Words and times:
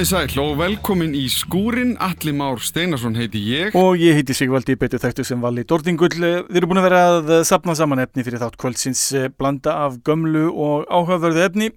Komið 0.00 0.14
sæl 0.32 0.40
og 0.40 0.54
velkomin 0.56 1.10
í 1.12 1.26
skúrin, 1.28 1.90
Alli 2.00 2.32
Már 2.32 2.56
Steinarsson 2.64 3.18
heiti 3.20 3.42
ég. 3.44 3.74
Og 3.76 4.00
ég 4.00 4.14
heiti 4.16 4.32
Sigvaldi, 4.32 4.72
betur 4.80 4.96
þekktu 5.02 5.26
sem 5.28 5.42
Valli 5.44 5.60
Dordingull 5.68 6.14
Við 6.16 6.56
erum 6.56 6.70
búin 6.70 6.78
að 6.80 6.86
vera 6.86 7.00
að 7.18 7.32
sapna 7.44 7.74
saman 7.76 8.00
efni 8.00 8.22
fyrir 8.24 8.40
þátt 8.40 8.56
kvöldsins 8.62 9.02
eh, 9.12 9.26
blanda 9.28 9.74
af 9.84 9.98
gömlu 10.06 10.46
og 10.48 10.86
áhugaverðu 10.88 11.42
efni. 11.44 11.68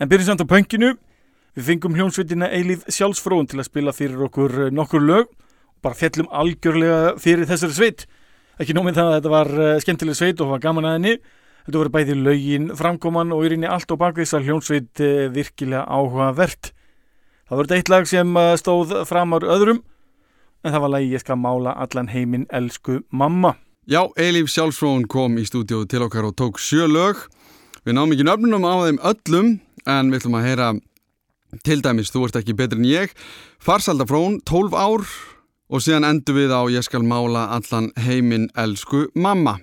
En 0.00 0.08
byrjum 0.08 0.30
samt 0.30 0.40
á 0.40 0.52
pönginu 0.54 0.94
Við 1.52 1.66
fengum 1.68 1.98
hljónsveitina 1.98 2.48
Eilíð 2.48 2.86
Sjálfsfrón 2.88 3.50
til 3.50 3.60
að 3.60 3.68
spila 3.68 3.92
fyrir 3.92 4.22
okkur 4.24 4.54
eh, 4.62 4.72
nokkur 4.72 5.04
lög. 5.04 5.34
Bara 5.84 5.98
fjallum 6.00 6.30
algjörlega 6.32 7.18
fyrir 7.20 7.44
þessari 7.50 7.76
sveit. 7.76 8.06
Ekki 8.56 8.72
nómið 8.72 9.02
það 9.02 9.10
að 9.10 9.18
þetta 9.18 9.34
var 9.34 9.52
eh, 9.58 9.74
skemmtileg 9.84 10.16
sveit 10.16 10.40
og 10.40 10.54
var 10.54 10.64
gaman 10.64 10.88
að 10.88 10.96
henni. 10.96 11.12
Þetta 11.66 11.82
voru 11.82 11.92
bæði 11.98 12.16
lögin, 12.22 12.72
framkoman 12.80 13.36
og 13.36 13.44
í 13.44 13.52
reyni 13.52 13.68
allt 13.68 13.92
og 13.92 14.00
bakvisa 14.00 14.40
hljónsveit 14.40 15.04
virkilega 15.36 15.84
áhugavert 15.92 16.72
Það 17.44 17.58
voru 17.60 17.76
eitt 17.76 17.90
lag 17.92 18.06
sem 18.08 18.36
uh, 18.40 18.54
stóð 18.56 18.94
fram 19.04 19.34
ár 19.36 19.44
öðrum 19.44 19.82
en 20.64 20.72
það 20.72 20.80
var 20.86 20.92
lagi 20.94 21.10
Ég 21.12 21.20
skal 21.20 21.36
mála 21.36 21.74
allan 21.76 22.08
heiminn 22.08 22.46
elsku 22.48 23.02
mamma. 23.12 23.52
Já, 23.84 24.00
Eilíf 24.16 24.48
Sjálfsfrón 24.48 25.04
kom 25.12 25.36
í 25.36 25.44
stúdíu 25.44 25.82
til 25.84 26.06
okkar 26.06 26.30
og 26.30 26.38
tók 26.40 26.56
sjö 26.56 26.86
lög. 26.88 27.20
Við 27.84 27.98
náum 27.98 28.14
ekki 28.14 28.24
nöfnum 28.24 28.64
á 28.64 28.74
þeim 28.86 29.00
öllum 29.10 29.50
en 29.84 30.08
við 30.08 30.22
ætlum 30.22 30.38
að 30.38 30.46
heyra 30.48 30.70
til 31.68 31.82
dæmis 31.84 32.14
Þú 32.14 32.24
ert 32.24 32.40
ekki 32.40 32.56
betri 32.56 32.80
en 32.80 32.88
ég, 32.88 33.12
Farsaldafrón, 33.60 34.40
12 34.48 34.72
ár 34.72 35.04
og 35.68 35.84
síðan 35.84 36.08
endur 36.08 36.40
við 36.40 36.56
á 36.56 36.64
Ég 36.72 36.88
skal 36.88 37.04
mála 37.04 37.50
allan 37.58 37.92
heiminn 38.00 38.48
elsku 38.56 39.10
mamma. 39.12 39.58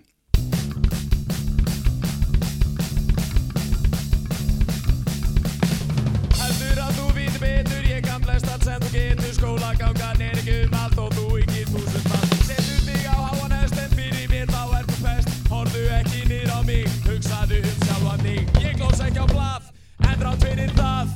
Settum 20.22 21.12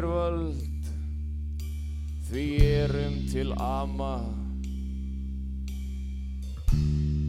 yfir 0.00 0.08
völd 0.08 0.86
því 2.30 2.44
erum 2.64 3.16
til 3.28 3.52
ama. 3.60 4.20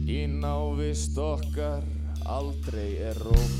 Í 0.08 0.24
návist 0.28 1.18
okkar 1.18 1.84
aldrei 2.24 2.96
er 3.10 3.18
rótt. 3.20 3.58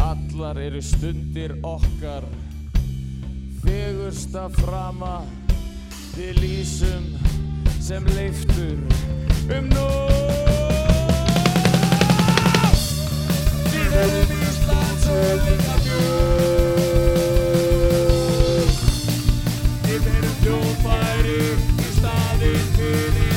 Allar 0.00 0.56
eru 0.56 0.80
stundir 0.80 1.56
okkar 1.62 2.24
fegursta 3.62 4.48
frama. 4.56 5.22
Við 6.16 6.40
lýsum 6.40 7.10
sem 7.80 8.04
leiftur 8.16 8.78
um 9.52 9.68
nóg 9.72 10.12
Við 13.72 13.98
erum 14.04 14.41
hljóðfæri 20.42 21.42
í 21.78 21.90
staðinn 21.98 22.72
fyrir 22.76 23.31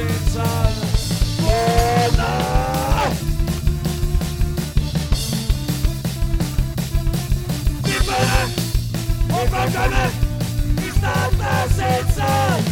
stað 0.00 0.08
þessins 0.08 0.34
að 0.36 0.80
vona 1.44 2.32
Við 7.84 8.00
förum 8.08 8.50
og 9.36 9.54
framkvæmum 9.54 10.12
í 10.80 10.92
stað 10.98 12.69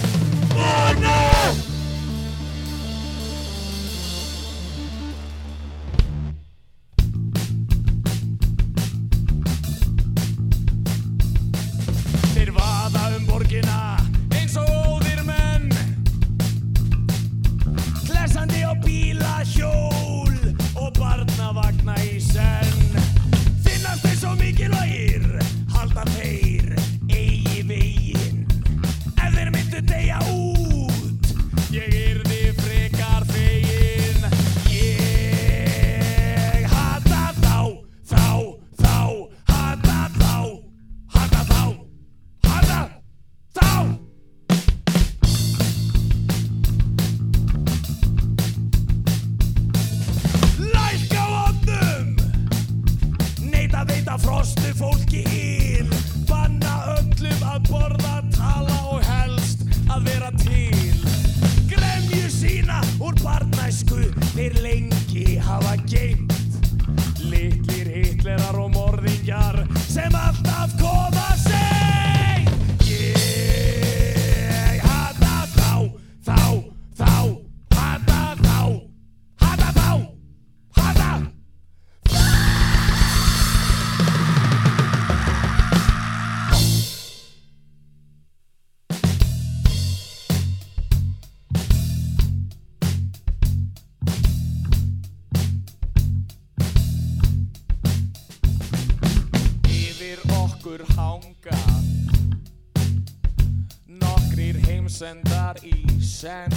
senn 106.18 106.50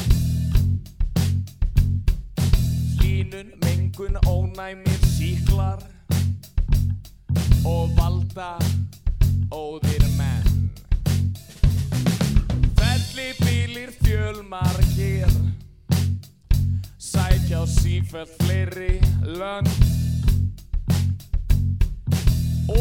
Línun, 2.99 3.51
mengun, 3.63 4.17
ónæmir, 4.25 5.01
síklar 5.05 5.83
og 7.65 7.91
valda 7.97 8.55
óðir 9.53 10.05
menn. 10.17 10.71
Felli 12.79 13.27
bílir 13.43 13.93
fjölmarkir 14.01 15.29
Sækja 16.97 17.61
á 17.61 17.65
sífell 17.69 18.25
fleiri 18.41 18.97
lönd. 19.21 19.69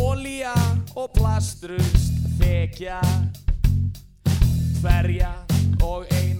Ólíja 0.01 0.57
og 0.97 1.13
plastrust 1.13 2.25
þekja. 2.41 3.05
Hverja 4.81 5.35
og 5.85 6.07
eina 6.09 6.40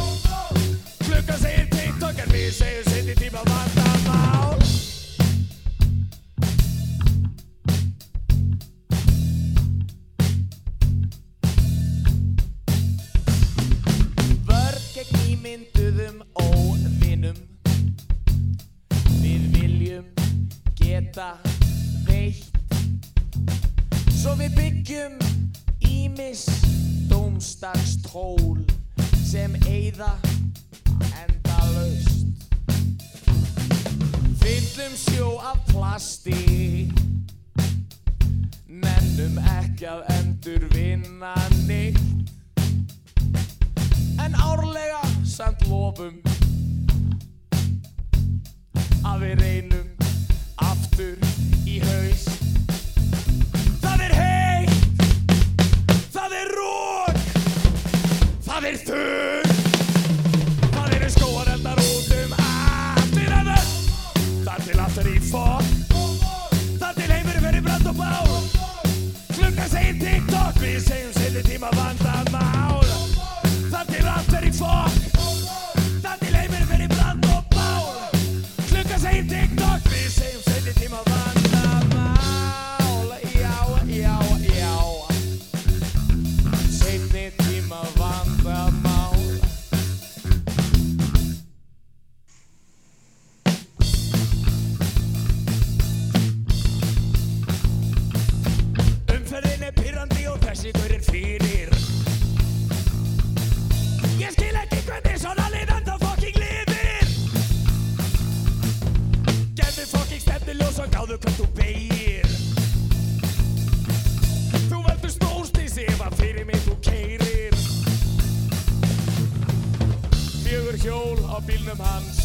bílnum 121.61 121.79
hans 121.85 122.17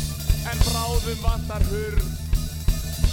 en 0.49 0.59
bráðum 0.65 1.21
vantar 1.23 1.63
hurð. 1.69 2.05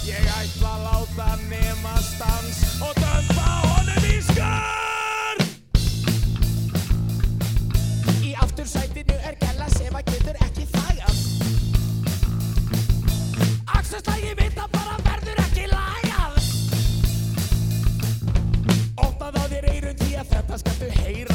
Ég 0.04 0.24
ætla 0.24 0.68
að 0.68 0.84
láta 0.84 1.36
nema 1.48 1.96
stans 2.00 2.60
og 2.80 2.94
dömpa 2.96 3.48
honum 3.64 4.04
í 4.08 4.18
skörn 4.24 5.40
Í 8.20 8.34
aftursætinu 8.44 9.16
er 9.24 9.36
gæla 9.40 9.68
sem 9.72 9.96
að 9.96 10.04
getur 10.12 10.36
ekki 10.44 10.64
þægjað 10.74 11.16
Aksustægi 13.80 14.32
mitt 14.40 14.60
að 14.60 14.68
bara 14.76 14.96
verður 15.08 15.38
ekki 15.46 15.64
lægjað 15.72 16.34
Ótað 19.08 19.40
á 19.40 19.44
þér 19.54 19.70
eirun 19.72 19.98
því 20.04 20.12
að 20.20 20.26
þetta 20.36 20.60
skaptu 20.64 20.88
heyra. 21.00 21.33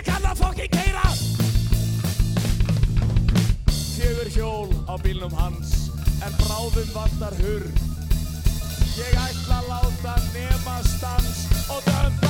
Ég 0.00 0.06
kann 0.08 0.24
að 0.24 0.38
fokkin 0.40 0.70
keira 0.72 1.02
Fjögur 3.68 4.30
hjól 4.32 4.70
á 4.88 4.96
bílnum 5.04 5.34
hans 5.36 5.74
En 6.24 6.32
bráðum 6.40 6.88
vandar 6.94 7.36
hurr 7.42 7.68
Ég 8.96 9.20
ætla 9.26 9.60
að 9.60 9.70
láta 9.74 10.16
nema 10.32 10.80
stans 10.88 11.44
Og 11.68 11.84
dönda 11.84 12.29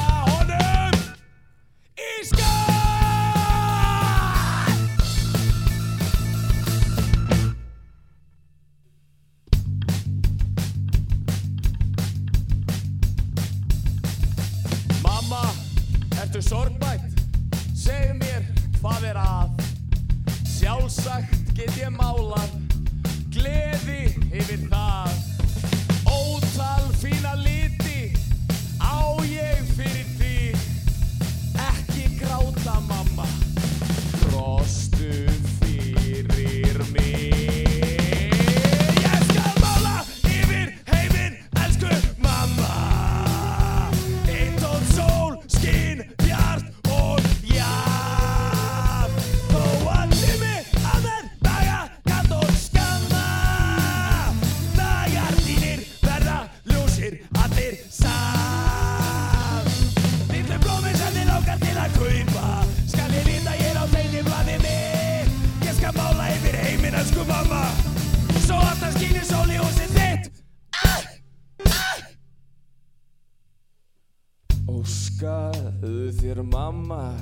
Elskaðu 75.20 76.08
þér 76.16 76.38
mamma 76.48 77.12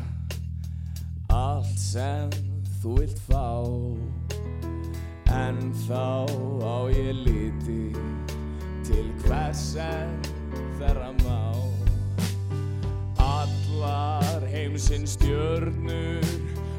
Allt 1.35 1.81
sem 1.83 2.31
þú 2.78 2.93
vilt 3.00 3.19
fá 3.26 3.59
En 5.35 5.59
þá 5.83 6.31
á 6.62 6.87
ég 6.95 7.11
líti 7.26 7.90
Til 8.87 9.11
hvers 9.25 9.75
en 9.83 10.14
þeirra 10.78 11.11
má 11.25 11.59
Allar 13.19 14.47
heimsinn 14.47 15.02
stjörnur 15.02 16.23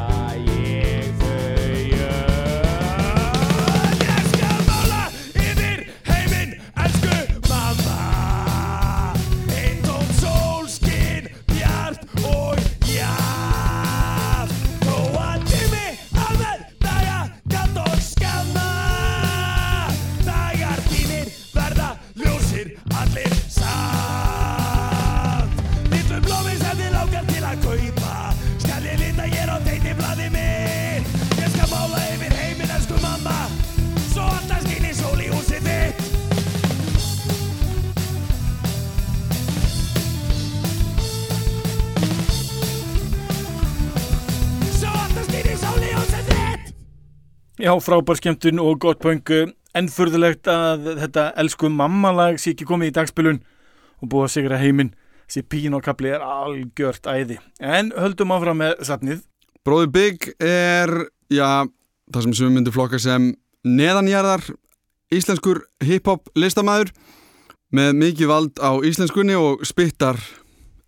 Já, 47.63 47.71
frábær 47.79 48.19
skemmtun 48.19 48.59
og 48.59 48.81
gott 48.83 48.99
pöng 48.99 49.23
ennfurðulegt 49.79 50.49
að 50.51 50.89
þetta 50.99 51.29
elsku 51.39 51.69
mammalag 51.71 52.41
sé 52.43 52.57
ekki 52.57 52.67
komið 52.67 52.91
í 52.91 52.95
dagspilun 52.97 53.39
og 54.03 54.09
búið 54.11 54.25
að 54.27 54.33
sigra 54.35 54.59
heiminn 54.59 54.89
þessi 55.29 55.45
pínokabli 55.47 56.11
er 56.11 56.25
algjört 56.27 57.07
æði 57.07 57.37
en 57.63 57.93
höldum 57.95 58.35
áfram 58.35 58.59
með 58.65 58.83
satnið 58.89 59.21
Bróður 59.63 59.93
Big 59.95 60.27
er, 60.43 60.91
já, 61.31 61.63
það 62.11 62.27
sem 62.27 62.35
sem 62.35 62.51
myndi 62.51 62.73
flokka 62.75 62.99
sem 62.99 63.29
neðanjarðar 63.63 64.43
íslenskur 65.15 65.63
hip-hop 65.87 66.33
listamæður 66.35 66.91
með 67.71 67.93
mikið 68.01 68.33
vald 68.33 68.59
á 68.59 68.75
íslenskunni 68.83 69.39
og 69.39 69.63
spittar 69.71 70.19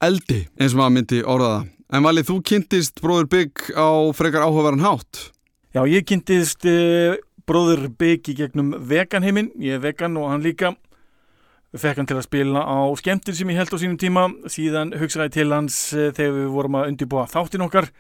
eldi 0.03 0.43
eins 0.59 0.75
og 0.75 0.83
maður 0.83 0.97
myndi 0.99 1.23
orðaða. 1.23 1.63
En 1.95 2.03
valið 2.03 2.33
þú 2.33 2.41
kynntist 2.51 2.99
Bróður 2.99 3.31
Big 3.31 3.63
á 3.79 4.11
frekar 4.17 4.49
áhugaverðan 4.49 4.89
hátt. 4.89 5.29
Já, 5.75 5.81
ég 5.91 6.05
kynntist 6.07 6.63
uh, 6.71 7.17
bróður 7.51 7.89
í 7.99 8.35
gegnum 8.39 8.69
veganheiminn, 8.79 9.51
ég 9.59 9.75
er 9.75 9.81
vegan 9.83 10.15
og 10.21 10.29
hann 10.31 10.45
líka. 10.45 10.71
Fekk 11.75 11.99
hann 11.99 12.07
til 12.07 12.15
að 12.21 12.29
spila 12.29 12.61
á 12.63 12.87
skemmtir 12.95 13.35
sem 13.35 13.51
ég 13.51 13.59
held 13.59 13.75
á 13.75 13.83
sínum 13.83 13.99
tíma. 13.99 14.29
Síðan 14.47 14.95
hugsaði 14.95 15.35
til 15.35 15.51
hans 15.51 15.91
uh, 15.91 16.15
þegar 16.15 16.37
við 16.37 16.47
vorum 16.55 16.79
að 16.79 16.87
undirbúa 16.93 17.27
þáttin 17.27 17.67
okkar. 17.67 17.91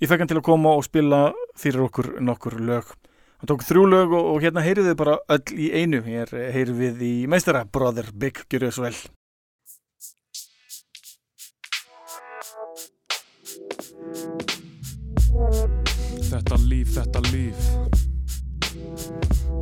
Ég 0.00 0.08
fekk 0.08 0.24
hann 0.24 0.30
til 0.30 0.40
að 0.40 0.48
koma 0.48 0.72
og 0.72 0.86
spila 0.88 1.20
fyrir 1.60 1.84
okkur 1.84 2.16
nokkur 2.24 2.56
lög. 2.64 2.96
Hann 3.42 3.50
tók 3.52 3.66
þrjú 3.68 3.84
lög 3.92 4.08
og, 4.16 4.24
og 4.32 4.40
hérna 4.46 4.64
heyrið 4.64 4.88
þið 4.88 4.96
bara 5.02 5.20
öll 5.36 5.52
í 5.52 5.68
einu. 5.76 6.00
Hér 6.08 6.32
eh, 6.32 6.48
heyrið 6.56 6.80
við 6.80 7.04
í 7.10 7.12
meistara 7.28 7.68
bróður 7.68 8.08
Big, 8.16 8.40
gjörðu 8.48 8.72
þessu 8.72 8.88
vel 8.88 8.96
Þetta 16.28 16.60
líf, 16.68 16.94
þetta 16.96 17.24
líf. 17.32 17.68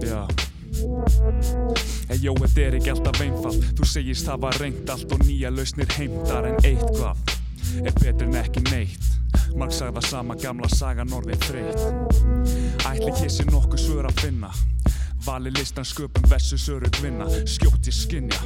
Já. 0.03 0.23
Hey 2.07 2.19
jó, 2.21 2.35
þetta 2.43 2.65
er 2.67 2.79
ekki 2.81 2.93
alltaf 2.93 3.21
einfalt. 3.25 3.69
Þú 3.79 3.91
segist 3.91 4.31
hafa 4.31 4.53
reynt 4.61 4.91
allt 4.93 5.13
og 5.15 5.23
nýja 5.25 5.53
lausnir 5.55 5.91
heimtar 5.97 6.51
En 6.51 6.59
eitthvað 6.63 7.37
er 7.83 7.95
betur 8.03 8.27
en 8.29 8.41
ekki 8.43 8.67
neitt. 8.71 9.17
Marg 9.57 9.73
sagða 9.73 10.03
sama 10.05 10.37
gamla 10.41 10.69
sagan 10.69 11.13
orðin 11.17 11.41
þreytt 11.47 11.81
Ætli 12.87 13.13
sé 13.33 13.47
nokkuð 13.49 13.81
svör 13.81 14.09
að 14.09 14.21
finna 14.21 14.51
Vali 15.25 15.51
listan 15.51 15.85
sköpum 15.85 16.23
vessu 16.31 16.59
söru 16.59 16.91
gvinna 16.99 17.27
Skjótt 17.47 17.89
ég 17.89 17.95
skinja 17.95 18.39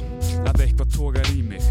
að 0.47 0.63
eitthvað 0.63 0.93
tógar 0.95 1.27
í 1.33 1.41
mig. 1.45 1.63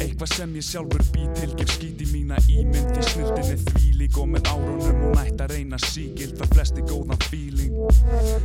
Eitthvað 0.00 0.32
sem 0.32 0.54
ég 0.56 0.64
sjálfur 0.64 1.02
bý 1.14 1.26
til 1.36 1.50
Gef 1.58 1.74
skít 1.76 2.00
í 2.02 2.08
mína 2.10 2.38
ímynd. 2.48 2.90
Því 2.94 3.04
snildin 3.10 3.50
er 3.54 3.60
þvílík 3.68 4.18
og 4.18 4.30
með 4.32 4.50
árunum 4.50 5.04
Og 5.06 5.14
nætt 5.18 5.42
að 5.44 5.54
reyna 5.54 5.78
sígild 5.84 6.36
Fær 6.40 6.50
flesti 6.54 6.84
góðan 6.88 7.20
feeling. 7.28 7.76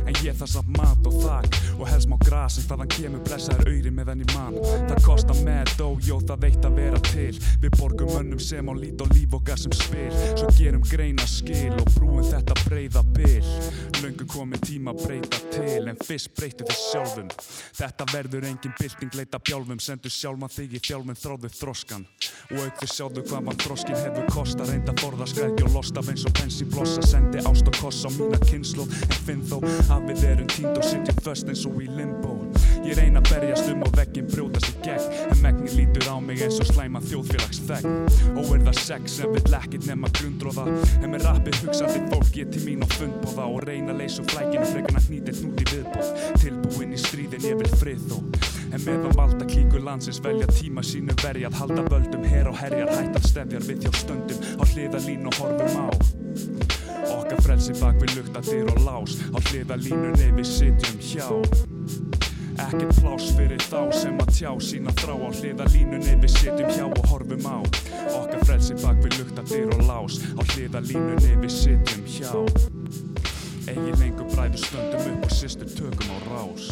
En 0.06 0.20
ég 0.22 0.36
þarf 0.38 0.52
samt 0.56 0.72
mat 0.76 1.08
og 1.08 1.18
þak 1.24 1.58
Og 1.76 1.86
helst 1.90 2.10
má 2.10 2.16
gras 2.22 2.58
En 2.60 2.68
þaðan 2.70 2.92
kemur 2.96 3.24
blessaður 3.26 3.72
öyri 3.72 3.94
meðan 3.94 4.22
ég 4.22 4.36
man 4.36 4.60
Það 4.90 5.02
kostar 5.06 5.42
með 5.46 5.72
dó, 5.80 5.88
jó 6.06 6.20
það 6.22 6.46
veit 6.46 6.68
að 6.70 6.78
vera 6.82 7.02
til. 7.10 7.32
Við 7.64 7.78
borgum 7.80 8.12
mönnum 8.14 8.42
sem 8.42 8.68
á 8.70 8.74
lít 8.76 9.02
og 9.02 9.12
líf 9.16 9.38
okkar 9.40 9.60
sem 9.60 9.74
spil. 9.74 10.12
Svo 10.36 10.52
gerum 10.58 10.84
greina 10.86 11.26
skil 11.30 11.72
Og 11.74 11.90
brúum 11.96 12.24
þetta 12.26 12.58
breyða 12.66 13.04
bil. 13.16 13.42
Löngu 14.02 14.28
komið 14.30 14.66
tíma 14.70 14.94
breyta 14.96 15.40
til 15.54 15.85
En 15.90 15.98
fyrst 16.02 16.32
breytu 16.36 16.66
þið 16.66 16.80
sjálfum. 16.80 17.30
Þetta 17.76 18.06
verður 18.12 18.48
engin 18.48 18.74
bylting 18.80 19.18
leita 19.18 19.40
bjálfum 19.42 19.82
Sendu 19.82 20.12
sjálfan 20.12 20.52
þig 20.52 20.76
í 20.78 20.82
fjálfum 20.82 21.18
þráðu 21.18 21.52
þroskan 21.56 22.06
Og 22.54 22.62
auk 22.62 22.80
þið 22.82 22.92
sjáðu 22.94 23.24
hvað 23.28 23.46
mann 23.48 23.62
þroskin 23.64 24.00
hefur 24.00 24.28
kosta 24.32 24.68
Reynda 24.70 24.96
forða 25.02 25.28
skrækja 25.30 25.68
og 25.68 25.76
losta 25.76 26.04
Eins 26.06 26.26
og 26.28 26.36
bensin 26.40 26.72
blossa 26.72 27.06
Sendi 27.06 27.44
ást 27.44 27.70
og 27.70 27.80
koss 27.80 28.04
á 28.06 28.10
mína 28.16 28.40
kynnslóð 28.46 28.98
En 29.06 29.22
finn 29.28 29.46
þó 29.46 29.58
að 29.62 30.10
við 30.12 30.28
erum 30.32 30.52
tínd 30.54 30.74
og 30.74 30.86
sitjum 30.86 31.24
föst 31.26 31.50
eins 31.50 31.66
og 31.68 31.80
í 31.82 31.90
limbo 31.90 32.45
Ég 32.86 32.94
reyna 33.00 33.18
að 33.18 33.30
berjast 33.32 33.70
um 33.72 33.82
og 33.82 33.92
veggin 33.96 34.28
brjótast 34.30 34.70
í 34.70 34.74
gegn. 34.86 35.06
En 35.26 35.40
megnin 35.42 35.74
lítur 35.74 36.06
á 36.06 36.16
mig 36.22 36.42
eins 36.46 36.60
og 36.62 36.68
slæma 36.70 37.00
þjóðfélags 37.02 37.62
þegn 37.66 37.96
Og 38.38 38.52
er 38.54 38.64
það 38.68 38.80
sex 38.84 39.16
sem 39.18 39.32
vill 39.34 39.56
ekkit 39.58 39.88
nema 39.88 40.10
grundróða 40.14 40.66
En 41.00 41.10
með 41.10 41.26
rappið 41.26 41.60
hugsandi 41.64 42.02
fólk 42.12 42.38
ég 42.38 42.52
til 42.54 42.62
mín 42.66 42.84
á 42.86 42.88
fundbóða 42.94 43.48
Og 43.50 43.66
reyna 43.66 43.94
að 43.94 44.02
leysa 44.04 44.26
flækinu 44.30 44.68
frekar 44.70 45.00
að 45.00 45.08
hnýta 45.10 45.34
eitt 45.34 45.42
nút 45.42 45.62
í 45.64 45.68
viðbóð 45.72 46.12
Tilbúinn 46.44 46.94
í 46.94 47.00
stríðin 47.00 47.48
ég 47.50 47.60
vil 47.60 47.72
frið 47.80 48.06
þó. 48.10 48.18
En 48.74 48.82
meðan 48.82 49.14
valda 49.16 49.46
klíkur 49.48 49.84
landsins 49.86 50.18
velja 50.22 50.48
tíma 50.50 50.82
sínu 50.84 51.14
verjað 51.22 51.58
Halda 51.60 51.84
völdum. 51.86 52.26
Her 52.26 52.50
og 52.50 52.58
herjar 52.60 52.90
hættar 52.92 53.24
stefjar 53.24 53.64
við 53.68 53.86
hjá 53.86 53.94
stöndum. 54.02 54.42
Á 54.58 54.62
hliðalín 54.72 55.30
og 55.30 55.38
horfum 55.40 55.78
á 55.80 55.88
Okkar 57.14 57.40
frelsi 57.46 57.76
bak 57.78 58.02
við 58.02 58.18
lukta 58.18 58.42
dyr 58.46 58.68
og 58.74 58.82
lás. 58.84 59.16
Á 59.32 59.38
hliðalínunni 59.48 60.34
við 60.36 60.52
sitjum 60.56 61.00
hjá 61.00 61.30
Ekkert 62.56 63.00
pláss 63.00 63.32
fyrir 63.36 63.62
þá 63.68 63.80
sem 63.92 64.20
að 64.22 64.32
tjá 64.38 64.50
sína 64.64 64.94
þrá 65.00 65.14
á 65.16 65.28
hliðalínunni 65.28 66.16
við 66.22 66.32
sitjum 66.34 66.72
hjá 66.72 66.86
og 66.88 67.02
horfum 67.10 67.48
á. 67.48 67.58
Okkar 68.16 68.44
frelsi 68.48 68.78
bak 68.80 69.00
við 69.04 69.18
lukta 69.20 69.44
dyr 69.50 69.72
og 69.76 69.84
lás. 69.88 70.20
Á 70.34 70.42
hliðalínunni 70.54 71.34
við 71.44 71.56
sitjum 71.56 72.06
hjá. 72.08 72.32
Egi 73.66 73.98
lengur 74.00 74.30
bræður 74.32 74.62
stöndum 74.62 75.10
upp 75.12 75.28
og 75.28 75.36
sýstur 75.36 75.74
tökum 75.76 76.14
á 76.14 76.18
rás 76.30 76.70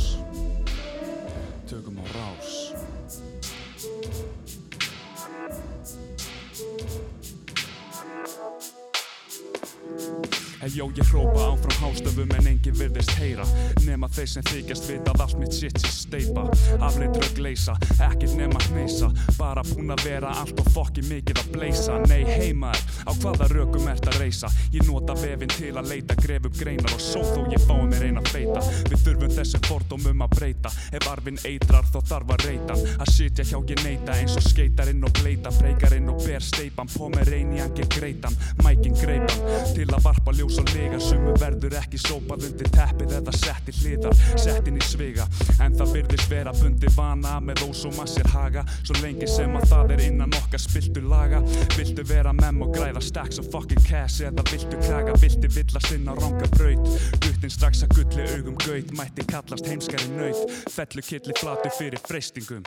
Hey 10.64 10.72
jó, 10.74 10.90
ég 10.96 11.04
hrópa 11.04 11.40
áfram 11.40 11.76
hástöfum 11.80 12.30
en 12.38 12.46
enginn 12.46 12.76
virðist 12.78 13.10
heyra. 13.20 13.44
Nema 13.84 14.08
þeir 14.08 14.28
sem 14.32 14.44
þykjast 14.48 14.86
vita 14.88 15.12
að 15.12 15.20
allt 15.20 15.36
mitt 15.36 15.52
shit 15.52 15.76
sé 15.76 15.90
steipa 15.92 16.46
Afleitt 16.80 17.18
rögg 17.20 17.40
leysa, 17.44 17.74
ekkert 17.98 18.32
nema 18.38 18.62
hneysa. 18.70 19.10
Bara 19.36 19.60
búin 19.68 19.92
að 19.92 20.06
vera 20.08 20.30
allt 20.40 20.62
og 20.62 20.70
fokki 20.72 21.04
mikið 21.04 21.40
að 21.42 21.50
bleysa. 21.52 21.98
Nei, 22.08 22.22
heimar, 22.24 22.80
á 23.04 23.12
hvaða 23.12 23.50
rökum 23.52 23.90
ert 23.92 24.08
að 24.08 24.16
reysa? 24.22 24.48
Ég 24.72 24.88
nota 24.88 25.12
vefinn 25.20 25.52
til 25.52 25.74
að 25.76 25.90
leita, 25.92 26.16
gref 26.22 26.48
upp 26.48 26.56
greinar 26.56 26.96
og 26.96 27.04
só 27.10 27.20
þó 27.20 27.44
ég 27.52 27.68
fái 27.68 27.84
mér 27.90 28.08
eina 28.08 28.24
feita. 28.30 28.64
Við 28.88 29.04
þurfum 29.04 29.36
þessum 29.36 29.64
fordómum 29.68 30.24
að 30.24 30.34
breyta. 30.38 30.72
Ef 30.96 31.10
arfinn 31.12 31.42
eitrar 31.44 31.92
þó 31.92 32.00
þarf 32.08 32.34
að 32.38 32.46
reyta. 32.48 32.78
Að 32.96 33.12
sitja 33.12 33.48
hjá 33.52 33.58
ég 33.60 33.84
neita 33.84 34.16
eins 34.16 34.40
og 34.40 34.48
skeitarinn 34.48 35.04
og 35.04 35.12
bleita. 35.20 35.52
Breykarinn 35.60 36.08
og 36.08 36.24
ber 36.24 36.48
steipan, 36.48 36.88
på 36.96 37.12
með 37.12 37.34
reyni 37.36 37.60
angir 37.60 37.92
greitan. 37.98 38.40
Mækin 38.64 38.96
greipan, 38.96 39.46
til 39.76 39.90
að 39.90 40.08
varpa 40.08 40.32
ljós 40.32 40.53
og 40.60 40.70
lega 40.74 41.00
Sumu 41.02 41.34
verður 41.40 41.76
ekki 41.80 41.98
sópað 42.00 42.46
undir 42.48 42.70
teppið 42.74 43.14
eða 43.18 43.34
sett 43.36 43.70
í 43.70 43.74
hliðar 43.80 44.16
Sett 44.40 44.70
inn 44.70 44.78
í 44.78 44.84
sviga, 44.84 45.26
en 45.64 45.76
það 45.78 45.92
byrðist 45.96 46.30
vera 46.30 46.54
bundi 46.56 46.90
vana 46.96 47.36
Með 47.44 47.64
ós 47.68 47.84
og 47.88 47.96
massir 47.98 48.28
haga, 48.34 48.64
svo 48.82 48.96
lengi 49.02 49.28
sem 49.30 49.56
að 49.58 49.68
það 49.72 49.94
er 49.96 50.04
innan 50.08 50.38
okkar 50.40 50.62
spiltu 50.62 51.02
laga. 51.04 51.42
Viltu 51.76 52.06
vera 52.08 52.32
mem 52.36 52.62
og 52.64 52.72
græða 52.76 53.02
stacks 53.04 53.42
og 53.42 53.50
fucking 53.52 53.84
cash 53.88 54.24
Eða 54.24 54.46
viltu 54.52 54.80
klaga, 54.86 55.18
viltu 55.22 55.50
villast 55.56 55.94
inn 55.96 56.08
á 56.10 56.14
ranga 56.14 56.48
braut? 56.56 56.90
Guttin 57.18 57.52
strax 57.52 57.84
að 57.86 57.98
gulli 57.98 58.30
augum 58.38 58.58
gaut. 58.64 58.96
Mætti 58.98 59.28
kallast 59.30 59.70
heimskari 59.70 60.10
naut. 60.16 60.58
Fellu 60.74 61.04
killi 61.04 61.38
flatu 61.40 61.72
fyrir 61.78 62.02
freystingum 62.08 62.66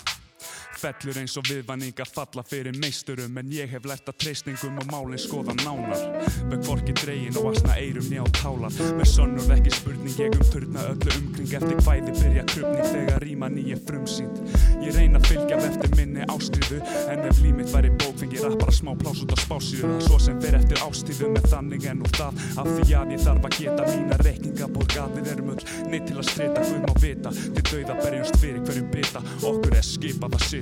Fellur 0.78 1.18
eins 1.18 1.34
og 1.40 1.48
viðvanningar 1.50 2.10
falla 2.14 2.44
fyrir 2.46 2.76
meisturum 2.78 3.40
En 3.42 3.50
ég 3.54 3.72
hef 3.72 3.86
lært 3.90 4.10
að 4.12 4.20
treysningum 4.22 4.78
og 4.82 4.90
málinn 4.92 5.22
skoða 5.22 5.56
nánar. 5.64 6.04
Með 6.52 6.68
hvorki 6.68 6.94
dregin 6.98 7.38
og 7.42 7.50
asna 7.52 7.78
eirum 7.82 8.06
njá 8.12 8.22
tálar. 8.38 8.76
Með 8.98 9.10
sönnur 9.10 9.54
ekki 9.56 9.74
spurning 9.74 10.20
ég 10.22 10.38
um 10.38 10.46
turna 10.54 10.86
öllu 10.92 11.16
umkring 11.18 11.56
Eftir 11.58 11.82
hvæði 11.82 12.14
byrja 12.20 12.46
krupning 12.54 12.92
þegar 12.92 13.26
ríma 13.26 13.50
nýja 13.54 13.80
frumsýnd. 13.88 14.44
Ég 14.86 14.94
reyna 15.00 15.22
að 15.22 15.32
fylgja 15.32 15.62
eftir 15.72 15.98
minni 15.98 16.28
ástriðu 16.30 16.82
En 17.10 17.26
ef 17.26 17.42
límit 17.42 17.74
væri 17.74 17.94
bók 17.98 18.22
fengi 18.22 18.44
rappara 18.44 18.76
smá 18.76 18.94
plás 19.02 19.24
út 19.26 19.34
á 19.34 19.38
spásíðu 19.42 19.98
Svo 20.06 20.22
sem 20.22 20.38
fer 20.44 20.60
eftir 20.60 20.82
ástíðu 20.86 21.34
með 21.34 21.50
þannig 21.56 21.90
en 21.90 22.06
úr 22.06 22.14
það 22.20 22.46
Af 22.62 22.72
því 22.76 22.88
að 23.02 23.16
ég 23.16 23.26
þarf 23.26 23.50
að 23.50 23.60
geta 23.64 23.90
mína 23.90 24.22
reikninga 24.22 24.72
borga 24.78 25.10
Við 25.18 25.34
erum 25.34 25.54
öll 25.56 25.64
neitt 25.90 26.10
til 26.12 26.20
að 26.22 26.30
strita 26.30 26.68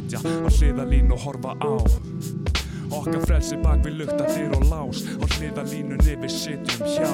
Sitja 0.05 0.21
Á 0.21 0.49
hliðalín 0.53 1.09
og 1.15 1.19
horfa 1.25 1.55
á. 1.65 1.73
Okkar 2.93 3.23
frelsi 3.25 3.57
bak 3.57 3.81
við 3.81 4.03
lukta 4.03 4.27
dyr 4.29 4.51
og 4.53 4.65
lás 4.69 5.01
Á 5.17 5.25
hliðalínunni 5.33 6.13
við 6.21 6.29
sitjum 6.29 6.85
hjá. 6.93 7.09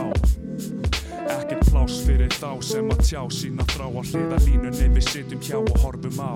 Ekkert 1.31 1.63
pláss 1.69 2.01
fyrir 2.03 2.33
þá 2.35 2.59
sem 2.59 2.91
að 2.91 3.03
tjá 3.07 3.21
sína 3.31 3.63
þrá 3.71 3.87
á 3.87 4.01
hliðalínunni 4.11 4.89
við 4.97 5.07
sitjum 5.07 5.39
hjá 5.39 5.57
og 5.61 5.71
horfum 5.85 6.19
á. 6.19 6.35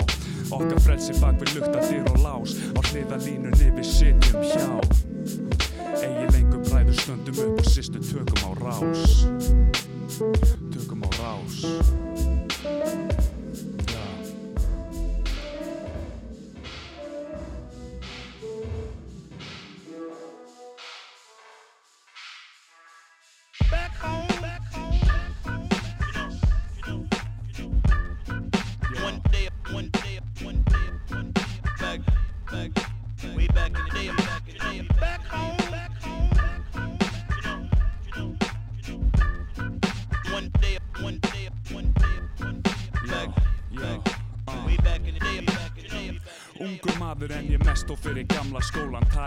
Okkar 0.56 0.80
frelsi 0.86 1.18
bak 1.20 1.44
við 1.44 1.58
lukta 1.58 1.84
dyr 1.90 2.08
og 2.14 2.24
lás 2.24 2.56
Á 2.72 2.80
hliðalínunni 2.88 3.70
við 3.76 3.92
sitjum 3.92 4.48
hjá. 4.48 4.70
Egi 6.00 6.26
lengur 6.38 6.64
bræður 6.70 7.02
stöndum 7.04 7.44
upp 7.50 7.60
og 7.66 7.68
sýstu 7.68 8.00
tökum 8.00 8.48
á 8.48 8.52
rás. 8.64 9.28
Tökum 10.72 11.04
á 11.04 11.10
rás 11.20 12.15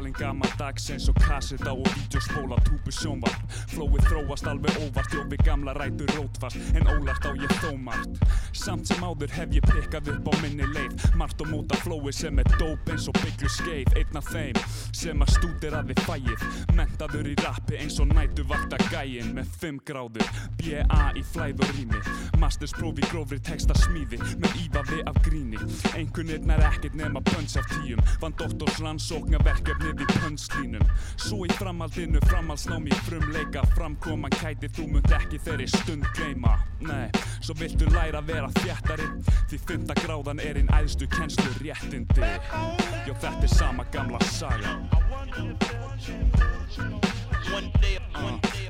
and 0.09 0.17
got 0.17 0.37
my 0.37 0.48
dags 0.69 0.91
eins 0.93 1.09
og 1.09 1.17
kasseta 1.23 1.73
og 1.73 1.87
vídeospóla 1.97 2.59
Túbu 2.67 2.93
sjónvarp. 2.93 3.41
Flóið 3.73 4.05
þróast 4.09 4.49
alveg 4.51 4.77
óvart 4.85 5.15
Jófi 5.15 5.39
gamla 5.41 5.73
rætur 5.77 6.11
rótfast 6.17 6.59
En 6.77 6.89
ólart 6.93 7.25
á 7.25 7.33
ég 7.33 7.53
þó 7.63 7.73
margt 7.81 8.21
Samt 8.53 8.89
sem 8.89 9.05
áður 9.05 9.33
hef 9.33 9.55
ég 9.57 9.65
pikkað 9.65 10.11
upp 10.13 10.29
á 10.29 10.33
minni 10.43 10.67
leið 10.75 11.07
Margt 11.17 11.41
og 11.45 11.51
móta 11.53 11.79
flóið 11.85 12.17
sem 12.21 12.41
er 12.43 12.51
dóp 12.61 12.91
eins 12.93 13.09
og 13.09 13.17
bygglu 13.23 13.49
skeið 13.55 13.97
Einn 14.01 14.21
af 14.21 14.29
þeim 14.33 14.61
sem 14.99 15.25
að 15.25 15.33
stúderaði 15.37 15.97
fæið 16.05 16.45
Mentaður 16.77 17.31
í 17.33 17.37
rappi 17.41 17.81
eins 17.81 17.99
og 18.03 18.13
nætu 18.13 18.45
vakta 18.51 18.81
gæin 18.91 19.33
Með 19.39 19.53
5 19.63 19.81
gráður 19.89 20.29
B.A. 20.59 21.03
í 21.17 21.23
flæð 21.33 21.63
og 21.65 21.73
rými. 21.77 22.01
Mastersprófi 22.43 23.07
grófri 23.09 23.39
texta 23.45 23.77
smíði 23.79 24.19
Með 24.43 24.59
ívafi 24.65 25.01
af 25.09 25.21
gríni. 25.25 25.61
Einhvernirn 25.95 26.53
er 26.53 26.65
ekkert 26.69 26.99
nema 26.99 27.23
pönns 27.31 27.57
af 27.61 27.69
tíum 27.73 28.03
Vann 28.21 28.37
doktors 28.41 28.81
rannsóknarverkefnið 28.83 30.05
í 30.05 30.11
pönnslínum 30.59 30.83
Svo 31.17 31.45
í 31.45 31.49
framhaldinu 31.53 32.21
framhaldsnámi 32.27 32.91
frumleika. 33.07 33.63
Framkoman 33.75 34.31
kæti 34.31 34.69
þú 34.69 34.87
munt 34.93 35.11
ekki 35.13 35.39
þeirri 35.39 35.67
stund 35.69 36.07
gleyma. 36.17 36.59
Nei, 36.81 37.11
svo 37.41 37.55
viltu 37.59 37.89
læra 37.91 38.19
að 38.23 38.31
vera 38.33 38.51
þjættari 38.61 39.09
Því 39.51 39.59
fymta 39.67 39.95
gráðan 39.99 40.41
er 40.41 40.61
einn 40.61 40.71
æðstu 40.79 41.09
kennslu 41.11 41.51
réttindi 41.59 42.23
Jó 43.07 43.15
þetta 43.19 43.43
er 43.43 43.53
sama 43.53 43.85
gamla 43.93 44.21
saga. 44.31 44.77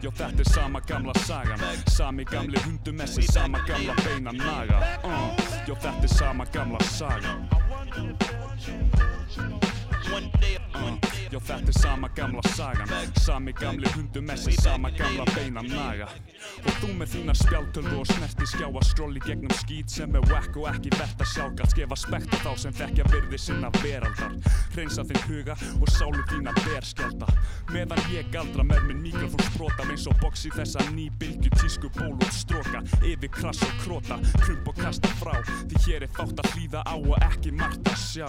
Jó 0.01 0.11
þetta 0.11 0.40
er 0.40 0.48
sama 0.48 0.81
gamla 0.81 1.14
sagan 1.27 1.61
Sami 1.87 2.24
gamli 2.24 2.61
hundumessi, 2.64 3.22
sama 3.29 3.61
gamla 3.68 3.94
beina 4.05 4.33
naga. 4.33 4.83
Uh. 5.05 5.48
Jó 5.68 5.77
þetta 5.77 6.03
er 6.03 6.14
sama 6.16 6.48
gamla 6.53 6.81
sagan 6.96 7.48
one 10.11 11.08
Jó 11.29 11.37
þetta 11.45 11.69
er 11.69 11.77
sama 11.77 12.09
gamla 12.17 12.43
sagan 12.57 12.88
Sami 13.21 13.53
gamli 13.53 13.88
hundumessi, 13.93 14.55
sama 14.62 14.88
gamla 14.97 15.27
beina 15.35 15.61
naga. 15.61 16.07
Og 16.64 16.79
þú 16.81 16.95
með 16.97 17.11
þína 17.12 17.35
spjáltölvu 17.37 17.99
og 18.01 18.09
snerti 18.09 18.49
skjá 18.49 18.64
að 18.69 18.87
skróli 18.88 19.21
gegnum 19.27 19.53
skít 19.61 19.93
sem 19.93 20.17
er 20.17 20.25
whack 20.31 20.57
og 20.57 20.71
ekki 20.71 20.93
verðt 20.97 21.21
að 21.21 21.31
sjá. 21.35 21.45
Galt 21.59 21.75
gefa 21.77 21.99
spekt 22.01 22.33
á 22.33 22.38
þá 22.47 22.53
sem 22.62 22.77
þekkja 22.79 23.09
virði 23.12 23.41
sinna 23.45 23.71
veraldar. 23.83 24.38
Hreinsa 24.73 25.05
þinn 25.11 25.27
huga 25.27 25.59
og 25.77 25.93
sálu 25.93 26.25
þína 26.33 26.55
berskjálta 26.62 27.29
Meðan 27.75 28.01
ég 28.14 28.33
galdra 28.33 28.64
með 28.64 28.88
minn 28.88 29.05
mikrofón 29.05 29.45
sprota 29.51 29.85
eins 29.85 30.07
og 30.09 30.25
í 30.38 30.53
þessa 30.55 30.85
nýbylgju 30.95 31.53
tísku 31.59 31.93
ból 31.99 32.14
og 32.14 32.33
stróka 32.33 32.81
Yfir 33.05 33.33
krass 33.35 33.61
og 33.67 33.75
króta, 33.83 34.17
krump 34.38 34.73
og 34.73 34.81
kasta 34.81 35.12
frá. 35.21 35.35
Því 35.69 35.85
hér 35.85 36.09
er 36.09 36.12
þátt 36.17 36.41
að 36.41 36.51
hlýða 36.55 36.85
á 36.88 36.97
og 36.97 37.17
ekki 37.29 37.53
margt 37.53 37.93
að 37.93 38.01
sjá. 38.01 38.29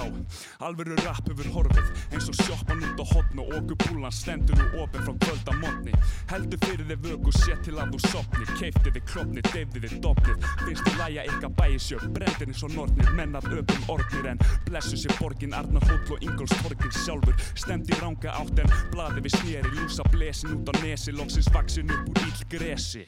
Alvöru 0.66 1.00
rap 1.06 1.24
hefur 1.30 1.52
horfið 1.56 1.92
eins 2.12 2.32
og 2.32 2.40
sjoppan 2.44 2.89
út 2.90 3.04
á 3.04 3.06
hotn 3.14 3.42
og 3.44 3.54
okkur 3.60 3.80
búlan 3.86 4.14
stendur 4.14 4.58
nú 4.60 4.84
opið 4.84 5.06
frá 5.06 5.14
kvölda 5.26 5.56
mótni 5.62 5.94
Heldur 6.30 6.62
fyrir 6.66 6.88
þið 6.90 7.06
vöku, 7.06 7.34
sé 7.36 7.58
til 7.66 7.76
að 7.78 7.94
þú 7.94 8.02
sopnir 8.08 8.54
Keifti 8.60 8.94
þið 8.96 9.06
klopnir, 9.12 9.50
deyfði 9.54 9.84
þið 9.86 9.96
dopnir 10.06 10.50
Finnst 10.66 10.88
þið 10.88 11.00
læja 11.04 11.28
ykkar 11.34 11.56
bæjisjö, 11.60 12.02
brendir 12.16 12.50
eins 12.50 12.64
og 12.66 12.74
nornir. 12.76 13.12
Menn 13.18 13.38
að 13.38 13.50
öpum 13.60 13.88
ornir 13.96 14.32
en 14.34 14.44
blessu 14.68 15.00
sér 15.00 15.16
borgin 15.20 15.56
Arnar 15.58 15.86
Hóll 15.90 16.16
og 16.16 16.26
Ingóls 16.26 16.56
Torgir 16.62 16.94
sjálfur. 16.96 17.38
Stemdi 17.60 17.98
ranga 18.02 18.36
átt 18.40 18.64
en 18.64 18.76
blaði 18.94 19.26
við 19.26 19.38
sneri 19.38 19.74
Lúsa 19.78 20.06
blesin 20.14 20.58
út 20.58 20.72
á 20.72 20.74
nesi, 20.84 21.16
loksins 21.16 21.50
vaksin 21.54 21.92
upp 21.94 22.12
úr 22.12 22.28
ill 22.28 22.46
gresi 22.52 23.06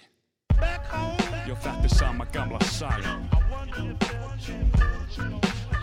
Jó 1.47 1.55
þetta 1.55 1.87
er 1.87 1.93
sama 1.95 2.27
gamla 2.33 2.59
saga 2.69 3.17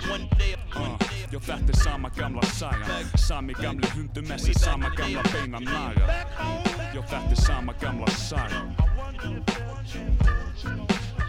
uh, 0.06 0.96
Jó 1.30 1.38
þetta 1.40 1.72
er 1.72 1.76
sama 1.82 2.11
gamla 2.16 2.42
saga 2.42 2.98
Sami 3.18 3.54
gamli 3.54 3.88
hundumessi, 3.94 4.54
sama 4.54 4.90
gamla 4.96 5.22
beina 5.32 5.61
naga 5.61 6.06
Jó 6.94 7.02
þetta 7.02 7.30
er 7.30 7.42
sama 7.42 7.74
gamla 7.80 8.11
saga 8.11 8.62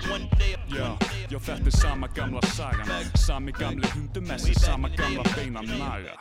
one 0.09 0.29
day, 0.39 0.55
Já, 0.69 0.97
já 1.29 1.39
þetta 1.39 1.67
er 1.67 1.77
sama 1.81 2.07
gamla 2.07 2.41
sagan 2.55 3.11
Sami 3.15 3.51
gamli 3.51 3.87
hundumessi, 3.95 4.53
sama 4.55 4.89
gamla 4.89 5.23
beina 5.35 5.61
naga 5.61 6.17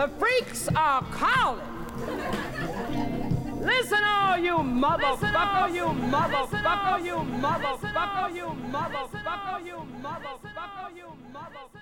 The 0.00 0.08
freaks 0.18 0.66
are 0.74 1.02
calling! 1.12 1.60
Listen, 3.60 4.02
all 4.02 4.38
you 4.38 4.54
motherfucker, 4.54 5.74
you 5.74 5.84
motherfucker, 5.84 7.04
you 7.04 7.16
motherfucker, 7.44 8.34
you 8.34 8.46
motherfucker, 8.72 9.62
you 9.62 9.66
motherfucker, 9.66 9.66
you 9.66 9.76
motherfucker, 10.02 10.96
you 10.96 11.12
motherfucker. 11.34 11.79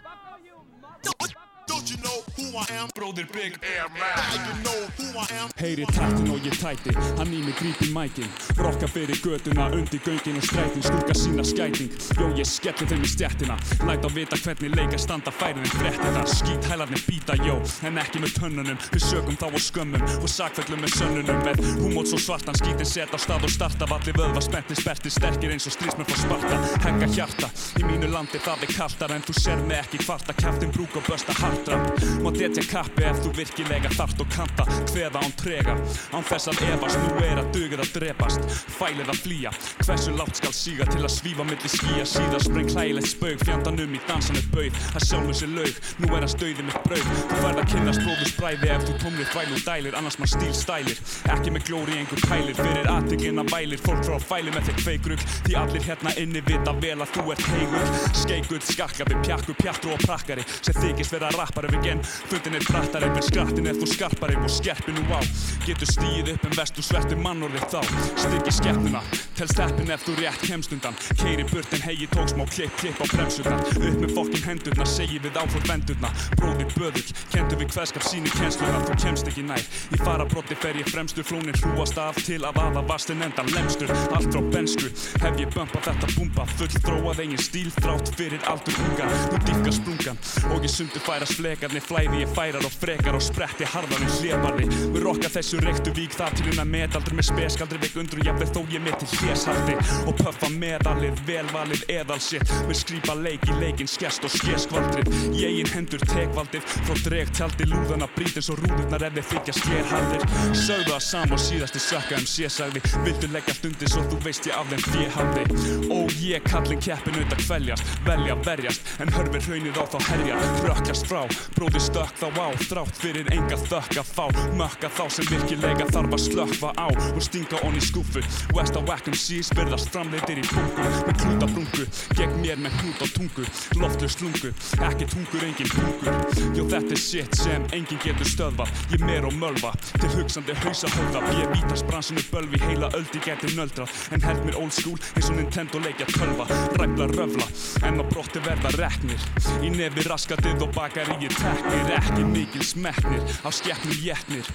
Bróðir 2.95 3.27
Big 3.33 3.59
I 3.63 3.79
am. 3.83 5.51
Heyri 5.59 5.85
taktin 5.87 6.31
og 6.31 6.45
ég 6.47 6.55
tæti, 6.59 6.93
hann 7.19 7.33
í 7.35 7.41
mig 7.43 7.57
grípi 7.59 7.89
mækin. 7.95 8.29
Rokka 8.59 8.87
fyrir 8.91 9.19
göduna, 9.23 9.69
undir 9.75 10.01
göngin 10.07 10.39
og 10.39 10.45
strætin. 10.47 10.83
Stúka 10.83 11.15
sína 11.15 11.45
skæting, 11.45 11.91
jó 12.19 12.29
ég 12.39 12.47
skelli 12.47 12.87
þeim 12.87 13.03
í 13.03 13.11
stjættina 13.11 13.57
Læt 13.89 14.07
á 14.07 14.11
vita 14.15 14.37
hvernig 14.37 14.77
leika 14.77 14.99
standa 14.99 15.31
færin 15.31 15.65
en 15.65 15.75
fréttina. 15.75 16.23
Skít 16.27 16.69
hælarnir 16.71 17.03
býta, 17.09 17.35
jó, 17.43 17.59
en 17.83 17.99
ekki 17.99 18.23
með 18.23 18.35
tönnunum. 18.39 18.79
Við 18.95 19.05
sögum 19.09 19.39
þá 19.41 19.47
á 19.51 19.59
skömmum 19.59 20.07
og 20.23 20.29
sakfellum 20.31 20.83
með 20.85 20.95
sönnunum. 20.99 21.43
Með 21.47 21.65
húmót 21.83 22.13
svo 22.13 22.21
svartan, 22.23 22.59
skítin 22.59 22.87
set 22.87 23.15
á 23.15 23.19
stað 23.19 23.49
og 23.49 23.55
starta 23.55 23.91
Valli 23.91 24.15
vöðva 24.15 24.43
spennti, 24.45 24.79
sperti, 24.79 25.11
sterkir 25.11 25.55
eins 25.55 25.67
og 25.67 25.75
strísmenn 25.75 26.07
frá 26.07 26.19
Sparta. 26.23 26.63
Hegga 26.87 27.11
hjarta, 27.17 27.51
í 27.81 27.87
mínu 27.87 28.13
landi 28.13 28.39
það 28.39 28.67
er 28.67 28.75
kaltar 28.77 29.17
En 29.19 29.25
þú 29.25 29.35
ser 29.41 29.63
mig 29.67 29.81
ekki 29.83 30.03
kvarta, 30.05 30.37
kæftin 30.37 30.71
brúk 30.75 30.99
og 31.01 31.07
bösta 31.09 31.35
hartra 31.41 31.88
Má 32.25 32.31
detja 32.35 32.65
kappi 32.71 33.07
ef 33.09 33.21
þú 33.25 33.33
virkilega 33.39 33.93
þart 33.97 34.25
og 34.25 34.31
kanta. 34.35 34.67
Hveða 34.93 35.23
án 35.23 35.35
trega, 35.41 35.77
án 36.13 36.27
þess 36.31 36.53
að 36.53 36.65
efast. 36.73 37.01
Nú 37.05 37.25
er 37.27 37.43
að 37.43 37.51
dugir 37.57 37.85
að 37.85 37.93
drepast, 37.97 38.49
fælið 38.79 39.13
að 39.15 39.23
flýja. 39.25 39.55
Hversu 39.85 40.17
látt 40.17 40.43
skal 40.43 40.55
síga 40.57 40.89
til 40.91 41.05
að 41.05 41.15
svífa 41.15 41.47
milli 41.49 41.73
skýja? 41.73 42.07
Síðar 42.09 42.45
spreng 42.45 42.73
hlægilegt 42.75 43.13
spaug, 43.13 43.47
fjandanum 43.47 43.95
í 43.97 44.03
dansan 44.09 44.41
er 44.41 44.51
bauð. 44.55 44.83
Það 44.97 45.09
sjálfur 45.09 45.41
sér 45.43 45.55
laug, 45.57 45.83
nú 46.03 46.13
er 46.15 46.27
að 46.27 46.35
stauði 46.35 46.69
mitt 46.69 46.83
brauð. 46.87 47.13
Þú 47.29 47.43
færð 47.45 47.63
að 47.63 47.71
kynnast 47.75 48.05
bróðus 48.05 48.35
bræði 48.39 48.71
ef 48.75 48.85
þú 48.87 48.95
tómlir 49.03 49.29
þvæl 49.33 49.55
og 49.55 49.63
dælir 49.67 49.97
Annars 49.99 50.19
maður 50.21 50.33
stíl 50.35 50.55
stælir, 50.57 51.01
ekki 51.33 51.53
með 51.55 51.67
glóri 51.69 51.99
einhver 51.99 52.23
pælir 52.29 52.59
Fyrir 52.59 52.89
aðtökina 52.93 53.45
vælir, 53.51 53.81
fólk 53.83 54.05
frá 54.07 54.19
fæli 54.23 54.55
með 54.55 54.69
þeir 54.69 54.79
kveikrugl 54.83 55.27
Því 55.47 55.57
allir 55.63 55.87
hérna 55.89 56.15
inni 56.23 56.43
vita 56.47 56.75
vel 56.83 56.97
að 57.05 57.15
þú 57.17 57.25
ert 57.35 57.47
heigull 57.53 57.93
Skeigull, 58.23 58.63
skakkabi, 58.69 59.19
pjakku, 59.27 59.57
pjattru 59.59 59.95
og 59.95 60.05
prakkari 60.05 60.47
Sem 60.59 60.79
þykist 60.79 61.15
vera 61.15 61.33
rappari 61.37 61.73
genn 61.85 62.03
Fundin 62.29 62.59
er 62.59 62.67
prattari, 62.69 63.09
menn 63.13 63.27
skrattin 63.27 63.69
er 63.71 63.79
þú 63.79 63.89
skarpari 63.93 64.37
Og 64.43 64.51
skerpi 64.53 64.95
nú 64.97 65.05
á, 65.15 65.21
getur 65.67 65.91
stíð 65.91 66.33
upp 66.35 66.47
en 66.49 66.57
vestu 66.59 66.85
sverti 66.85 67.19
mannorðið 67.19 67.67
þá 67.73 67.81
Styggi 68.25 68.55
skeppnuna, 68.59 69.03
tel 69.39 69.49
steppin 69.53 69.93
ef 69.95 70.05
þú 70.07 70.17
rétt 70.19 70.45
kemst 70.49 70.75
undan. 70.75 70.97
Keiri 71.21 71.47
burt 71.51 71.75
en 71.77 71.85
hegi 71.87 72.09
tók 72.15 72.33
smá 72.33 72.45
klipp, 72.51 72.75
klipp 72.81 73.01
á 73.03 73.07
bremsunar 73.13 73.65
Upp 73.69 73.99
með 74.03 74.15
fokkin 74.17 74.47
hendurna, 74.47 74.87
segi 74.89 75.21
við 75.23 75.39
áfór 75.41 75.65
vendurna 75.69 76.13
Bróðir 76.39 76.73
böðull, 76.77 77.17
kendu 77.33 77.59
við 77.61 77.73
hverskap 77.77 78.07
síni 78.07 78.33
kjensluna 78.37 78.83
Þú 78.89 78.99
kemst 79.05 79.31
ekki 79.31 79.47
nær, 79.47 79.65
í 79.95 80.01
farabrotti 80.03 80.59
fer 80.59 80.79
ég 80.81 80.89
fremstur 80.91 81.27
Flónin 81.29 81.57
hrúast 81.63 81.99
af 82.01 82.19
til 82.25 82.41
að 82.47 82.61
aða 82.63 82.83
vastin 82.89 83.23
endan 83.25 83.51
lemstur. 83.55 83.91
Allt 84.17 84.31
frá 84.33 84.43
bensku, 84.53 84.91
hef 85.23 85.41
ég 85.41 85.53
bömpað 85.55 85.91
þetta 85.91 86.11
búmba 86.17 86.47
Full 86.57 86.71
þróað 86.79 87.23
eigin 87.25 87.43
stíl 87.43 87.71
þrátt 87.79 88.13
fyrir 88.19 88.45
aldur 88.51 88.79
unga. 88.87 89.09
Þú 89.29 89.41
dýfka 89.49 89.75
sprungan 89.79 90.23
og 90.53 90.65
ég 90.67 90.73
sundu 90.73 91.03
færast 91.05 91.39
flekarni 91.69 91.81
Flæði 91.89 92.23
ég 92.23 92.31
færar 92.35 92.65
og 92.65 92.73
frekar 92.73 93.17
og 93.17 93.23
spretti 93.23 93.67
harðar 93.69 94.03
en 94.03 94.13
hleparni 94.19 94.67
Við 94.95 95.03
rokka 95.03 95.29
þessu 95.33 95.61
reyktu 95.63 95.93
vík 95.97 96.15
þar 96.17 96.35
til 96.37 96.49
unna 96.53 96.65
medaldur 96.65 97.17
með 97.17 97.29
speskaldri 97.29 97.79
veik 97.83 97.97
undru 98.01 98.25
Jafnvel 98.25 98.49
þó 98.49 98.61
ég 98.73 98.83
mitt 98.83 98.99
til 98.99 99.09
hlésaldi. 99.19 99.77
Og 100.09 100.17
pöffa 100.19 100.49
medalið 100.53 101.21
Velvalið 101.29 101.85
eðalsitt 101.93 102.53
með 102.69 102.81
skrýpa 102.83 103.17
leik 103.19 103.45
í 103.49 103.57
leikinn 103.61 103.91
skest 103.91 104.25
og 104.25 104.33
skeskvaldrið. 104.33 105.13
Í 105.35 105.45
eigin 105.49 105.73
hendur 105.75 106.05
tekvaldið 106.09 106.65
frá 106.87 106.95
dreg 107.05 107.33
tjaldi 107.37 107.69
lúðana 107.69 108.09
brýt 108.17 108.39
eins 108.41 108.51
og 108.53 108.63
rúðurnar 108.63 109.07
ef 109.09 109.19
þeir 109.19 109.29
þykja 109.33 109.57
skerharðir 109.59 110.27
Sögðu 110.57 110.95
það 110.95 111.05
sam 111.09 111.35
og 111.37 111.43
síðasti 111.43 111.83
sökka 111.83 112.19
um 112.19 112.29
sérsagði 112.29 112.85
Vildu 113.07 113.33
leggja 113.35 113.57
stundir 113.59 113.93
svo 113.93 114.05
þú 114.09 114.21
veist 114.25 114.49
ég 114.49 114.57
af 114.59 114.73
þeim 114.73 114.85
fjöhaldi 114.89 115.45
Ó 115.89 115.99
ég 116.23 116.49
kallin 116.49 116.83
keppin 116.83 117.19
auðvitað 117.19 117.45
kveljast 117.45 117.95
Velja 118.09 118.39
verjast 118.47 118.93
en 119.03 119.13
hörfir 119.17 119.47
hraunið 119.49 119.81
á 119.81 119.85
þá 119.95 119.99
herja 120.09 120.39
Rökkjast 120.65 121.09
frá, 121.09 121.23
bróði 121.59 121.83
stökk 121.83 122.21
þá 122.21 122.27
á 122.39 122.49
Þrátt 122.69 123.01
fyrir 123.03 123.31
enga 123.35 123.59
þökk 123.59 123.99
að 124.01 124.13
fá. 124.15 124.25
Mökka 124.59 124.91
þá 124.95 125.03
sem 125.17 125.29
virkilega 125.33 125.89
þarf 125.91 126.15
að 126.17 126.23
slökfa 126.25 126.71
á 126.79 126.87
Og 126.89 127.23
stinga 127.27 127.61
onni 127.67 127.83
skúfu 127.83 128.23
West 128.57 128.79
á 128.79 128.81
Wackham 128.87 129.17
Seas 129.19 129.51
virðast 129.59 129.91
framleitir 129.93 130.41
í 130.41 130.47
bungu 130.53 130.87
Með 131.09 131.21
klúta 131.23 131.51
brungu, 131.51 131.87
gegn 132.19 132.37
mér 132.43 132.63
með 132.63 132.79
hnút 132.81 133.03
á 133.03 133.07
tungu 133.17 133.47
Loftlur 133.83 134.15
slungu, 134.15 134.53
ekki 134.89 135.11
tungur 135.11 135.47
engin 135.49 135.73
pungur 135.75 136.57
Jó 136.57 136.67
þetta 136.71 136.95
er 136.95 137.03
shit 137.03 137.39
sem 137.39 137.67
engin 137.77 138.03
getur 138.05 138.29
stöðvað. 138.29 138.73
Ég 138.95 139.05
mer 139.05 139.27
og 139.29 139.35
mölva, 139.39 139.75
til 139.99 140.13
hugsandi 140.15 140.57
hausa 140.63 140.91
höfða 140.95 141.25
Ég 141.41 141.53
vítast 141.57 141.89
bransinu 141.91 142.25
bölvi, 142.33 142.63
heila 142.69 142.93
öldi 142.99 143.23
geti 143.25 143.53
nöldrað 143.59 143.93
En 144.15 144.25
held 144.25 144.47
mér 144.47 144.61
old 144.63 144.75
school 144.75 144.99
eins 145.19 145.31
og 145.31 145.39
Nintendo 145.39 145.81
leikja 145.83 146.07
tölva. 146.15 146.47
Ræfla 146.79 147.09
röfla, 147.13 147.47
en 147.87 148.01
á 148.01 148.05
brotti 148.09 148.43
verða 148.45 148.73
reknir. 148.79 149.23
Í 149.65 149.71
nefi 149.75 150.05
raskatið 150.09 150.65
og 150.67 150.73
bakaríi 150.77 151.31
teknir 151.49 151.93
Ekki 151.99 152.25
mikil 152.29 152.65
smekknir, 152.65 153.25
á 153.43 153.49
skeppnum 153.55 153.99
jetnir 154.05 154.47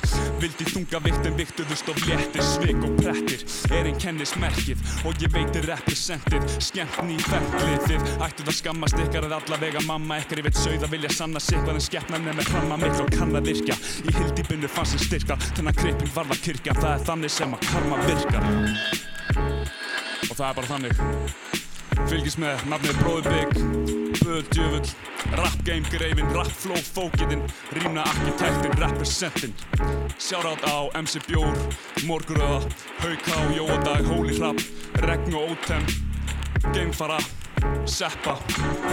Vildi 0.42 0.68
þunga 0.70 1.02
vikt 1.08 1.28
en 1.30 1.38
viktuðust 1.40 1.90
of 1.92 2.02
léttir 2.08 2.46
Svik 2.46 2.82
og 2.86 2.96
prettir, 3.02 3.46
er 3.74 3.90
einn 3.90 4.00
kennismerkið 4.02 4.84
Og 5.08 5.24
ég 5.24 5.34
veitir 5.34 5.68
representið, 5.70 6.48
skemmt 6.64 7.02
ný 7.08 7.18
ferklið 7.28 7.88
Þið 7.88 8.12
ættuð 8.28 8.52
að 8.52 8.58
skammast 8.60 9.00
ykkar 9.04 9.28
að 9.28 9.36
allavega 9.40 9.82
mamma 9.88 10.20
ykkar. 10.22 10.42
Ég 10.42 10.48
veit 10.48 10.60
sauð 10.60 10.86
að 10.88 10.94
vilja 10.96 11.12
sanna 11.14 11.42
sig 11.44 11.60
hvað 11.64 11.80
en 11.80 11.86
skeppnan 11.88 12.30
er 12.30 12.38
með 12.38 12.52
hramma 12.54 12.78
miklu 12.82 13.06
og 13.06 13.12
kann 13.14 13.36
að 13.38 13.50
virka. 13.52 13.78
Í 14.04 14.16
hildýbunni 14.20 14.72
fannst 14.72 14.98
sem 14.98 15.04
styrkar, 15.08 15.50
þennan 15.58 15.80
krepping 15.80 16.14
varða 16.16 16.40
kirkja 16.44 16.78
Það 16.80 16.94
er 16.94 17.04
þannig 17.10 17.36
sem 17.36 17.58
að 17.58 17.68
karma 17.72 18.00
virkar. 18.08 18.48
Og 20.30 20.34
það 20.38 20.48
er 20.50 20.58
bara 20.62 20.72
þannig 20.72 21.63
Fylgist 22.10 22.40
með 22.42 22.62
nafnið 22.72 23.00
Bróði 23.02 23.32
Big 23.34 23.50
Böð 24.24 24.48
djöfull 24.54 24.90
Rap 25.38 25.56
game 25.66 25.88
greifin, 25.92 26.30
rap 26.36 26.50
flow 26.52 26.80
fókitinn 26.94 27.44
Rýmna 27.74 28.04
arkitektinn, 28.06 28.76
representin. 28.82 29.54
Shoutout 30.22 30.64
á 30.66 30.90
MC 31.00 31.22
Bjór 31.28 31.58
Morguröða, 32.08 32.60
Hauká, 33.02 33.38
Jóadag 33.56 34.06
Hóli 34.10 34.38
Hrapp, 34.38 34.60
Regn 35.06 35.34
og 35.38 35.54
Ótem 35.54 35.84
Geimfara 36.74 37.20
Seppa, 37.86 38.38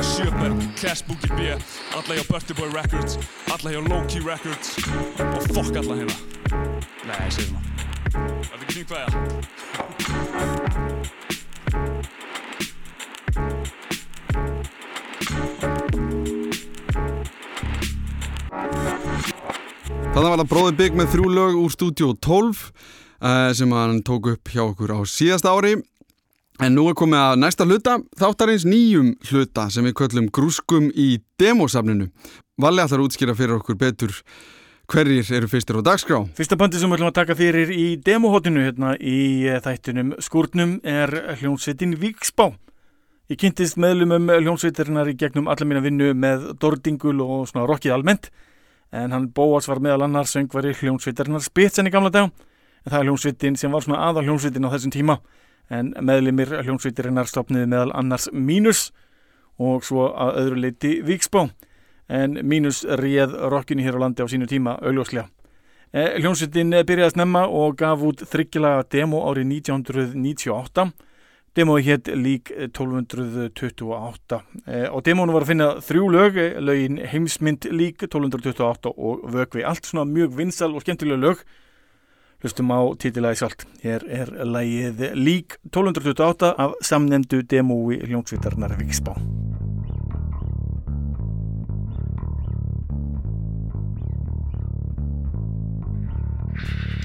Sjöberg, 0.03 0.63
Cash 0.79 1.05
Boogie 1.07 1.33
B. 1.35 1.41
Alla 1.97 2.15
hjá 2.15 2.25
Bertie 2.31 2.55
Boy 2.55 2.71
Records 2.75 3.19
Alla 3.51 3.71
hjá 3.75 3.81
Low 3.89 4.07
Key 4.07 4.23
Records. 4.23 4.77
Og 5.19 5.43
fokk 5.55 5.77
alla 5.83 5.95
hérna. 6.03 6.17
Nei, 7.07 7.21
ég 7.27 7.33
segi 7.35 7.51
svona 7.51 7.63
Var 8.15 8.57
þetta 8.57 8.65
ekki 8.65 8.75
þín 8.79 8.89
hvaðja? 8.91 9.09
Þannig 20.21 20.35
var 20.35 20.41
það 20.43 20.49
Bróði 20.51 20.73
Bygg 20.77 20.97
með 20.99 21.07
þrjú 21.15 21.29
lög 21.33 21.55
úr 21.57 21.73
stúdíu 21.73 22.09
12 22.21 22.59
uh, 22.61 23.53
sem 23.57 23.71
hann 23.73 24.03
tók 24.05 24.27
upp 24.29 24.51
hjá 24.53 24.61
okkur 24.67 24.91
á 24.93 25.01
síðast 25.09 25.47
ári. 25.49 25.79
En 26.61 26.75
nú 26.77 26.83
er 26.91 26.97
komið 27.01 27.21
að 27.23 27.39
næsta 27.41 27.65
hluta 27.65 27.95
þáttarins 28.21 28.67
nýjum 28.69 29.15
hluta 29.31 29.65
sem 29.73 29.89
við 29.89 29.95
köllum 29.97 30.27
grúskum 30.29 30.91
í 30.93 31.07
demosafninu. 31.41 32.11
Valli 32.61 32.85
að 32.85 33.07
útskýra 33.07 33.33
fyrir 33.39 33.55
okkur 33.55 33.79
betur 33.81 34.13
hverjir 34.93 35.31
eru 35.39 35.49
fyrstir 35.49 35.81
á 35.81 35.89
dagskrá. 35.89 36.21
Fyrsta 36.37 36.61
bandi 36.61 36.85
sem 36.85 36.93
við 36.93 37.01
ætlum 37.01 37.13
að 37.15 37.17
taka 37.23 37.39
fyrir 37.41 37.73
í 37.73 37.87
demohotinu 38.11 38.67
hérna 38.67 38.93
í 39.01 39.49
eh, 39.49 39.57
þættunum 39.65 40.13
skúrnum 40.21 40.77
er 40.85 41.17
hljónsveitin 41.41 41.97
Víksbá. 41.97 42.51
Ég 43.33 43.41
kynntist 43.41 43.81
meðlumum 43.81 44.29
hljónsveitarinnar 44.37 45.15
í 45.15 45.17
gegnum 45.17 45.49
alla 45.49 45.65
mína 45.65 45.81
vinnu 45.89 46.13
með 46.13 46.51
dordingul 46.61 47.17
og 47.25 47.49
svona 47.49 47.65
rockið 47.73 47.97
almennt 47.97 48.29
en 48.93 49.13
hann 49.15 49.29
Bóas 49.35 49.69
var 49.71 49.81
meðal 49.83 50.07
annar 50.07 50.29
söngvari 50.29 50.73
hljónsveitarinnar 50.75 51.45
Spitsen 51.45 51.87
í 51.87 51.93
gamla 51.95 52.11
dag 52.11 52.31
en 52.31 52.93
það 52.93 52.99
er 52.99 53.09
hljónsveitin 53.09 53.59
sem 53.61 53.73
var 53.73 53.85
svona 53.85 54.03
aðal 54.09 54.25
hljónsveitin 54.27 54.67
á 54.67 54.73
þessum 54.75 54.95
tíma. 54.95 55.19
En 55.71 55.93
meðlumir 56.03 56.57
hljónsveitarinnar 56.65 57.29
stopniði 57.31 57.69
meðal 57.71 57.93
annars 57.95 58.29
Mínus 58.33 58.89
og 59.61 59.85
svo 59.87 60.09
að 60.11 60.41
öðru 60.43 60.63
leiti 60.65 60.95
Víksbá 61.07 61.47
en 62.11 62.41
Mínus 62.43 62.83
réð 62.85 63.37
rockinu 63.53 63.85
hér 63.85 64.01
á 64.01 64.03
landi 64.03 64.25
á 64.25 64.27
sínu 64.27 64.49
tíma 64.51 64.79
augljóslega. 64.81 65.29
Eh, 65.93 66.19
Hljónsveitin 66.23 66.71
byrjaði 66.71 67.07
að 67.07 67.15
snemma 67.15 67.45
og 67.47 67.77
gaf 67.79 68.03
út 68.07 68.25
þryggjulega 68.31 68.87
demo 68.91 69.23
árið 69.27 69.49
1998 69.61 70.91
Demói 71.59 71.83
hétt 71.83 72.07
lík 72.15 72.53
1228 72.55 74.43
eh, 74.67 74.87
og 74.87 75.03
demónu 75.03 75.35
var 75.35 75.43
að 75.43 75.51
finna 75.51 75.67
þrjú 75.83 76.05
lög, 76.15 76.39
eh, 76.39 76.61
lögin 76.63 77.01
heimsmynd 77.11 77.67
lík 77.75 78.05
1228 78.07 78.93
og 78.95 79.25
vögvi 79.35 79.65
allt 79.67 79.89
svona 79.89 80.07
mjög 80.07 80.37
vinsal 80.39 80.77
og 80.77 80.85
skemmtilega 80.85 81.19
lög. 81.19 81.43
Hlustum 82.41 82.71
á 82.71 82.81
titilæði 82.95 83.43
sjálft. 83.43 83.67
Hér 83.83 84.07
er 84.07 84.31
lægið 84.47 85.11
lík 85.19 85.59
1228 85.75 86.55
af 86.55 86.79
samnemdu 86.87 87.43
demói 87.43 87.99
hljónsvitarnar 88.07 88.79
Viksbá 88.79 89.19
Þetta 96.61 96.87
var 96.87 97.00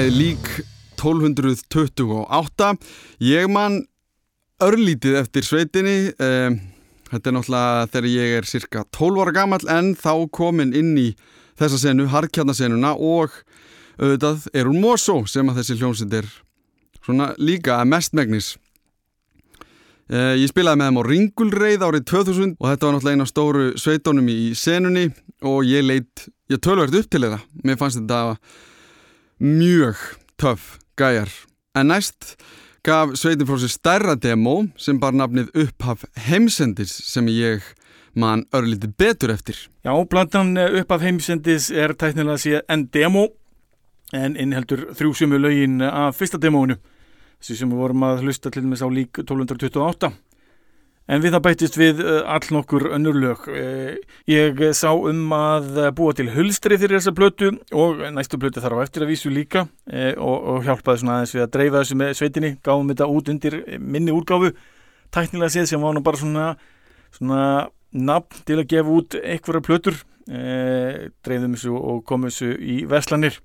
lagið 0.00 0.16
lík 0.16 0.46
1228. 0.96 2.76
Ég 3.20 3.48
man 3.52 3.82
örlítið 4.62 5.18
eftir 5.20 5.44
sveitinni. 5.44 6.12
Eh, 6.16 6.56
þetta 7.10 7.28
er 7.28 7.34
náttúrulega 7.36 7.90
þegar 7.92 8.08
ég 8.08 8.36
er 8.38 8.48
cirka 8.48 8.84
12 8.96 9.20
ára 9.20 9.34
gammal 9.34 9.60
en 9.68 9.92
þá 9.94 10.30
komin 10.32 10.72
inn 10.72 10.96
í 10.96 11.10
þessa 11.60 11.82
senu, 11.82 12.06
harkjarnasenuna 12.08 12.94
og 12.96 13.34
auðvitað 14.00 14.46
er 14.54 14.70
hún 14.70 14.80
Mosó 14.80 15.18
sem 15.28 15.48
að 15.50 15.60
þessi 15.60 15.76
hljómsend 15.82 16.16
er 16.16 16.30
svona 17.04 17.34
líka 17.36 17.76
mestmegnis. 17.84 18.56
Eh, 20.08 20.40
ég 20.40 20.48
spilaði 20.48 20.80
með 20.80 20.88
þeim 20.88 21.00
á 21.00 21.08
Ringulreið 21.10 21.84
árið 21.84 22.08
2000 22.08 22.56
og 22.56 22.70
þetta 22.70 22.86
var 22.86 22.96
náttúrulega 22.96 23.18
eina 23.18 23.28
stóru 23.28 23.68
sveitónum 23.76 24.32
í 24.32 24.56
senunni 24.56 25.10
og 25.44 25.60
ég 25.68 25.84
leitt, 25.84 26.30
ég 26.48 26.62
tölvert 26.64 26.96
upp 26.96 27.12
til 27.12 27.26
þetta. 27.26 27.44
Mér 27.64 27.76
fannst 27.76 28.00
þetta 28.00 28.38
mjög 29.40 29.96
töff 30.38 30.78
gæjar. 30.96 31.30
En 31.74 31.88
næst 31.88 32.36
gaf 32.84 33.16
sveitin 33.16 33.48
frá 33.48 33.58
sér 33.60 33.72
stærra 33.72 34.14
demo 34.14 34.66
sem 34.76 35.00
bar 35.00 35.16
nafnið 35.16 35.50
upphaf 35.64 36.04
heimsendis 36.28 36.92
sem 37.08 37.28
ég 37.32 37.64
man 38.14 38.44
örlítið 38.52 38.94
betur 38.98 39.32
eftir. 39.32 39.56
Já, 39.84 39.92
blandan 40.04 40.56
upp 40.58 40.92
af 40.92 41.02
heimsendis 41.02 41.70
er 41.70 41.94
tæknilega 41.94 42.38
sé 42.38 42.62
en 42.68 42.88
demo 42.92 43.28
en 44.12 44.36
innheldur 44.36 44.90
þrjú 44.98 45.14
sumu 45.14 45.38
lögin 45.38 45.80
af 45.82 46.16
fyrsta 46.18 46.38
demóinu 46.38 46.76
sem 47.40 47.70
við 47.70 47.78
vorum 47.80 48.02
að 48.04 48.24
hlusta 48.26 48.50
til 48.52 48.66
með 48.68 48.82
sá 48.82 48.88
lík 48.92 49.22
1228 49.22 50.10
en 51.10 51.22
við 51.22 51.34
það 51.34 51.42
bætist 51.46 51.78
við 51.78 52.02
uh, 52.04 52.20
all 52.30 52.52
nokkur 52.54 52.86
önnur 52.94 53.18
lög. 53.18 53.46
Uh, 53.50 53.98
ég 54.30 54.62
sá 54.78 54.88
um 54.94 55.34
að 55.34 55.80
búa 55.98 56.14
til 56.16 56.28
hulstri 56.34 56.78
fyrir 56.80 56.98
þessa 56.98 57.14
blötu 57.16 57.52
og 57.76 58.04
næstu 58.14 58.40
blötu 58.40 58.62
þarf 58.62 58.78
á 58.78 58.84
eftir 58.86 59.06
að 59.06 59.12
vísu 59.12 59.32
líka 59.34 59.66
uh, 59.66 60.12
og, 60.16 60.36
og 60.54 60.68
hjálpaði 60.68 61.02
svona 61.02 61.18
aðeins 61.18 61.36
við 61.36 61.46
að 61.46 61.54
dreifa 61.56 61.82
þessu 61.82 62.00
með 62.00 62.16
sveitinni 62.20 62.52
gáðum 62.64 62.92
þetta 62.94 63.10
út 63.18 63.32
undir 63.34 63.58
minni 63.78 64.14
úrgáfu 64.14 64.54
tæknilega 65.10 65.56
séð 65.56 65.70
sem 65.72 65.82
var 65.82 65.96
nú 65.96 66.04
bara 66.06 66.22
svona 66.22 66.50
svona 67.10 67.44
nafn 67.90 68.44
til 68.46 68.60
að 68.62 68.68
gefa 68.70 68.98
út 69.00 69.18
einhverja 69.18 69.66
plötur. 69.66 70.02
Dreifðum 70.30 71.56
þessu 71.56 71.72
og 71.74 72.04
komum 72.06 72.30
þessu 72.30 72.52
í 72.54 72.84
veslanir 72.86 73.40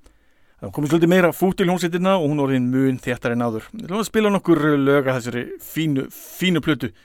Það 0.65 0.71
komið 0.71 0.91
svolítið 0.93 1.11
meira 1.11 1.29
fút 1.35 1.57
til 1.59 1.65
hljómsveitina 1.67 2.13
og 2.15 2.29
hún 2.31 2.39
orðin 2.41 2.69
mun 2.71 2.95
þéttar 3.03 3.33
en 3.35 3.43
áður. 3.43 3.65
Við 3.73 3.83
ætlum 3.83 3.99
að 3.99 4.07
spila 4.07 4.29
nokkur 4.31 4.61
löga 4.79 5.15
þessari 5.17 5.43
fínu, 5.61 6.05
fínu 6.15 6.61
plötu, 6.63 6.89
eh, 6.89 6.95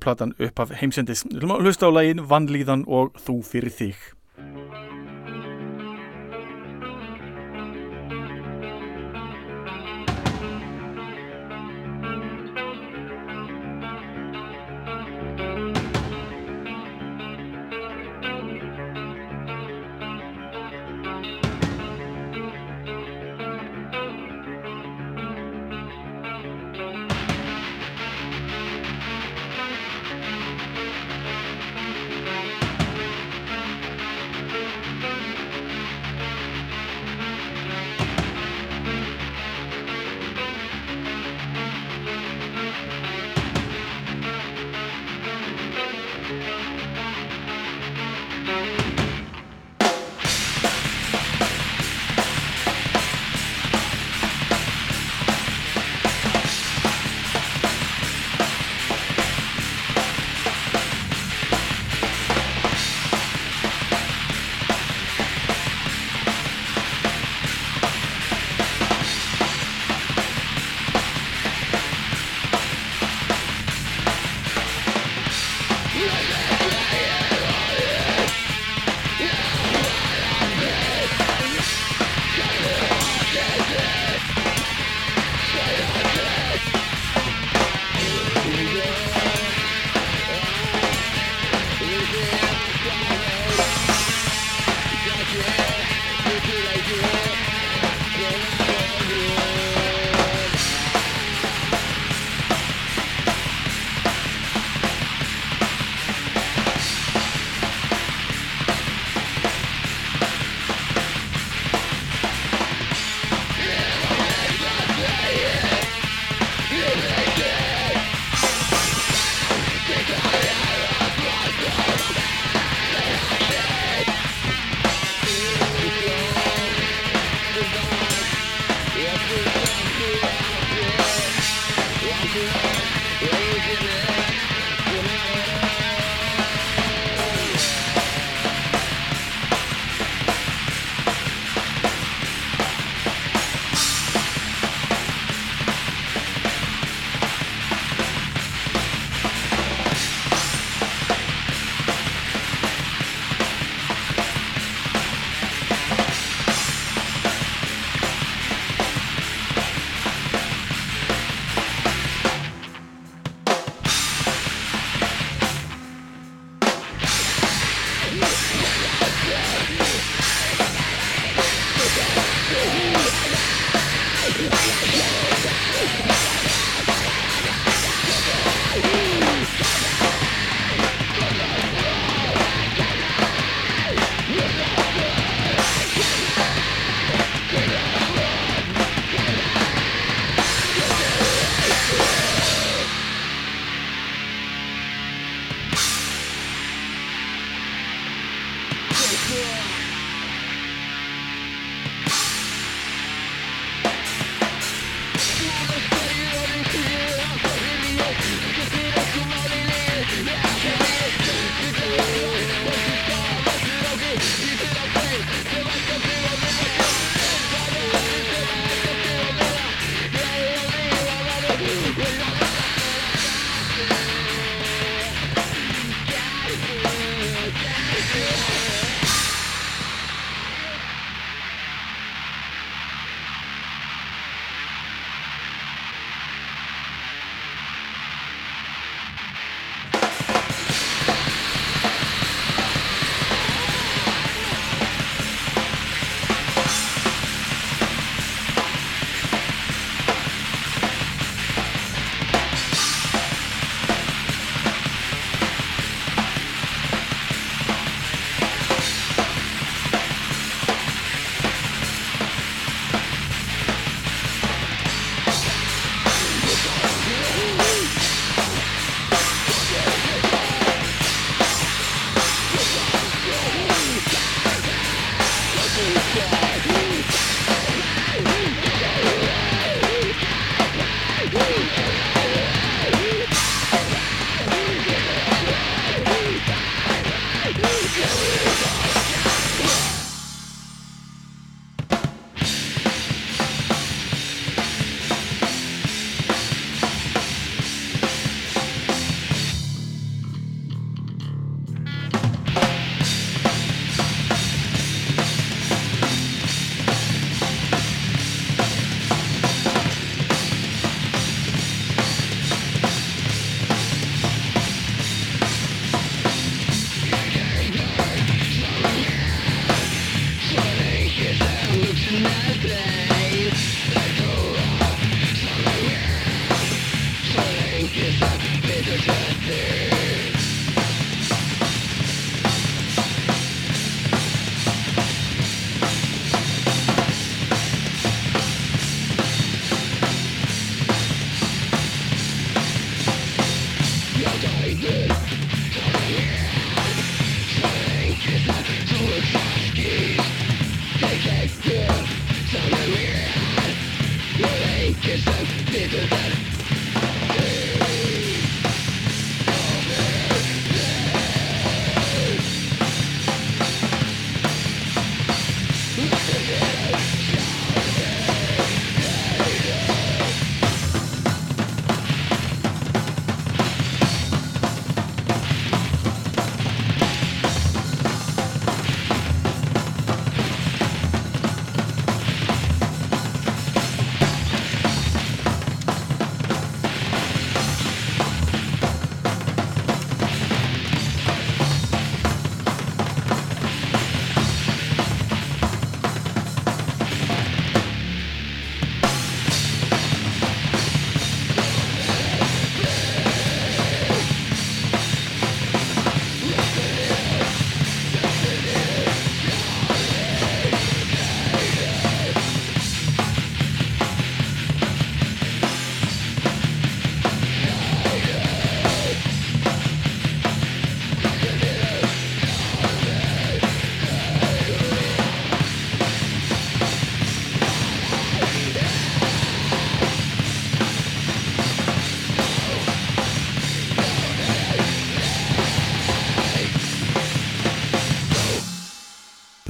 platan 0.00 0.34
upp 0.38 0.60
af 0.60 0.70
heimsendis. 0.80 1.24
Hlusta 1.32 1.88
á 1.88 1.92
lægin 1.92 2.24
Vannlíðan 2.30 2.86
og 2.88 3.12
Þú 3.20 3.42
fyrir 3.44 3.70
þig. 3.70 3.96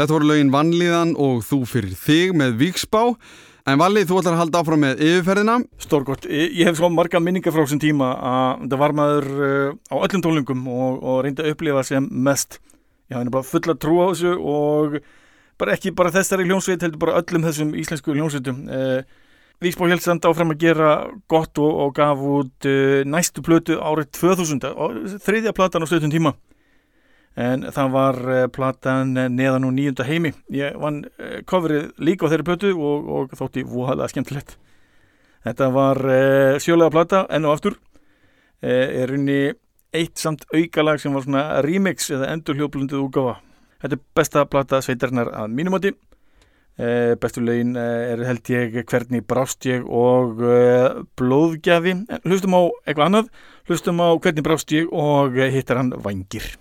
Þetta 0.01 0.15
voru 0.15 0.29
lögin 0.31 0.49
Vannlíðan 0.49 1.11
og 1.21 1.43
Þú 1.45 1.57
fyrir 1.69 1.91
þig 1.93 2.31
með 2.41 2.55
Víksbá. 2.57 3.03
En 3.69 3.77
Valli, 3.83 4.07
þú 4.09 4.23
ætlar 4.23 4.33
að 4.33 4.41
halda 4.41 4.63
áfram 4.63 4.81
með 4.81 5.03
yfirferðina. 5.05 5.57
Stórgott, 5.85 6.25
ég, 6.25 6.55
hef 6.65 6.79
svo 6.79 6.89
marga 6.89 7.21
minningar 7.21 7.53
frá 7.53 7.61
þessum 7.67 7.83
tíma 7.83 8.09
að 8.17 8.63
þetta 8.63 8.79
var 8.81 8.95
maður 8.97 9.29
uh, 9.29 9.75
á 9.93 9.97
öllum 10.01 10.25
tólingum 10.25 10.65
og, 10.73 11.05
og 11.05 11.21
reyndi 11.27 11.45
að 11.45 11.53
upplifa 11.53 11.85
sem 11.85 12.09
mest. 12.09 12.63
Ég 13.13 13.19
hafði 13.19 13.35
bara 13.37 13.49
fulla 13.51 13.77
trú 13.77 14.01
á 14.01 14.05
þessu 14.09 14.33
og 14.41 14.97
bara 15.61 15.77
ekki 15.77 15.93
bara 16.01 16.17
þessari 16.17 16.49
hljómsveit, 16.49 16.81
heldur 16.81 17.05
bara 17.05 17.21
öllum 17.21 17.45
þessum 17.51 17.77
íslensku 17.85 18.17
hljómsveitum. 18.17 18.65
Uh, 18.73 19.29
Víksbá 19.61 19.85
held 19.93 20.01
samt 20.01 20.25
áfram 20.25 20.57
að 20.57 20.65
gera 20.65 20.95
gott 21.29 21.61
og, 21.61 21.77
og 21.85 21.93
gaf 22.01 22.25
út 22.25 22.73
uh, 22.73 23.03
næstu 23.05 23.45
plötu 23.45 23.77
árið 23.77 24.15
2000, 24.17 24.65
þriðja 25.29 25.53
platan 25.61 25.85
á 25.85 25.91
stöðun 25.93 26.17
tíma 26.17 26.39
en 27.39 27.67
það 27.71 27.93
var 27.95 28.19
uh, 28.27 28.47
platan 28.53 29.15
neðan 29.15 29.69
og 29.69 29.75
nýjunda 29.77 30.07
heimi. 30.09 30.33
Ég 30.55 30.79
vann 30.81 31.05
uh, 31.07 31.41
coverið 31.49 31.93
líka 32.03 32.27
á 32.27 32.31
þeirri 32.33 32.49
plötu 32.49 32.73
og, 32.75 33.09
og 33.09 33.37
þótti 33.39 33.65
voðalega 33.69 34.11
skemmtilegt. 34.13 34.57
Þetta 35.47 35.71
var 35.73 35.97
sjölega 36.61 36.93
plata 36.93 37.23
enn 37.33 37.47
og 37.49 37.55
aftur. 37.55 37.79
Er 38.61 39.09
unni 39.15 39.55
eitt 39.97 40.21
samt 40.21 40.45
aukalag 40.53 41.01
sem 41.01 41.17
var 41.17 41.25
svona 41.25 41.45
remix 41.65 42.11
eða 42.13 42.29
endur 42.35 42.59
hljóplundið 42.59 43.01
úgáfa 43.01 43.39
þetta 43.81 43.97
er 43.97 44.03
besta 44.21 44.45
plata 44.53 44.83
sveitarnar 44.85 45.33
að 45.33 45.57
mínumóti 45.57 45.95
bestu 47.25 47.41
lögin 47.41 47.73
er 47.81 48.21
held 48.29 48.53
ég 48.53 48.79
hvernig 48.85 49.25
brást 49.29 49.65
ég 49.69 49.85
og 49.85 50.41
blóðgjafi. 51.21 51.97
Hlustum 52.25 52.57
á 52.57 52.63
eitthvað 52.85 53.07
annað. 53.09 53.31
Hlustum 53.69 54.01
á 54.05 54.09
hvernig 54.17 54.45
brást 54.45 54.77
ég 54.77 54.93
og 54.93 55.41
hittar 55.41 55.81
hann 55.81 55.95
vangir 56.05 56.53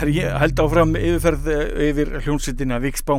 Það 0.00 0.08
er 0.08 0.16
ég 0.16 0.36
held 0.40 0.60
áfram 0.62 0.92
yfirferð 0.96 1.48
eh, 1.52 1.72
yfir 1.90 2.10
hljónsittina 2.24 2.78
Víksbá. 2.80 3.18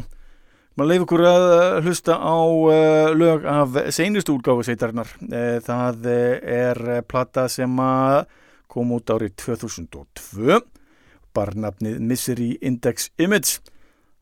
Maður 0.74 0.88
leif 0.90 1.04
okkur 1.04 1.22
að 1.30 1.44
eh, 1.54 1.76
hlusta 1.86 2.16
á 2.18 2.42
uh, 2.42 3.10
lög 3.14 3.44
af 3.46 3.78
seinustu 3.94 4.34
útgáfu 4.34 4.66
sveitarinnar. 4.66 5.12
Uh, 5.22 5.60
það 5.62 6.08
er 6.10 6.82
plata 7.06 7.44
sem 7.54 7.78
kom 8.66 8.96
út 8.98 9.14
árið 9.14 9.36
2002, 9.44 10.58
barnafnið 11.38 12.00
Misery 12.02 12.50
Index 12.66 13.12
Image. 13.22 13.62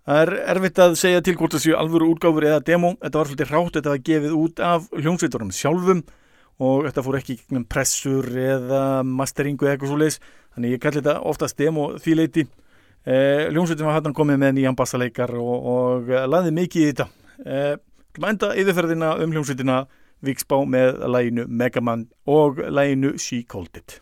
Það 0.03 0.25
er 0.25 0.33
erfitt 0.57 0.83
að 0.83 0.97
segja 0.99 1.23
til 1.23 1.37
hvort 1.39 1.55
það 1.55 1.63
séu 1.63 1.79
alvöru 1.79 2.11
útgáfur 2.11 2.49
eða 2.49 2.59
demo. 2.73 2.97
Þetta 2.99 3.21
var 3.21 3.31
svolítið 3.31 3.55
rátt, 3.55 3.71
þetta 3.79 3.93
var 3.95 4.03
gefið 4.11 4.35
út 4.41 4.59
af 4.73 4.91
hljónsveiturum 4.99 5.55
sjálfum 5.55 6.03
og 6.59 6.89
þetta 6.89 7.07
fór 7.07 7.21
ekki 7.21 7.39
gegnum 7.39 7.63
pressur 7.71 8.27
eða 8.35 8.83
masteringu 9.07 9.63
eða 9.63 9.77
eitthvað 9.77 9.93
svo 9.93 10.03
leiðis. 10.03 10.21
Þannig 10.55 10.75
ég 10.75 10.81
kalli 10.83 11.01
þetta 11.01 11.19
oftast 11.29 11.59
demo 11.59 11.91
því 12.01 12.15
leiti. 12.19 12.45
Eh, 13.05 13.47
Ljónsveitin 13.53 13.87
var 13.87 13.99
hann 13.99 14.15
komið 14.15 14.41
með 14.41 14.57
nýjan 14.57 14.77
bassaleikar 14.77 15.31
og, 15.39 15.69
og 15.73 16.11
eh, 16.11 16.27
laði 16.27 16.51
mikið 16.57 16.83
í 16.83 16.89
þetta. 16.91 17.07
Eh, 17.45 17.75
enda 18.19 18.51
yfirferðina 18.59 19.15
um 19.23 19.33
hljónsveitina 19.33 19.79
Víksbá 20.25 20.59
með 20.67 20.99
læginu 21.07 21.47
Megaman 21.47 22.09
og 22.27 22.59
læginu 22.59 23.15
She 23.17 23.45
Called 23.47 23.79
It. 23.79 24.01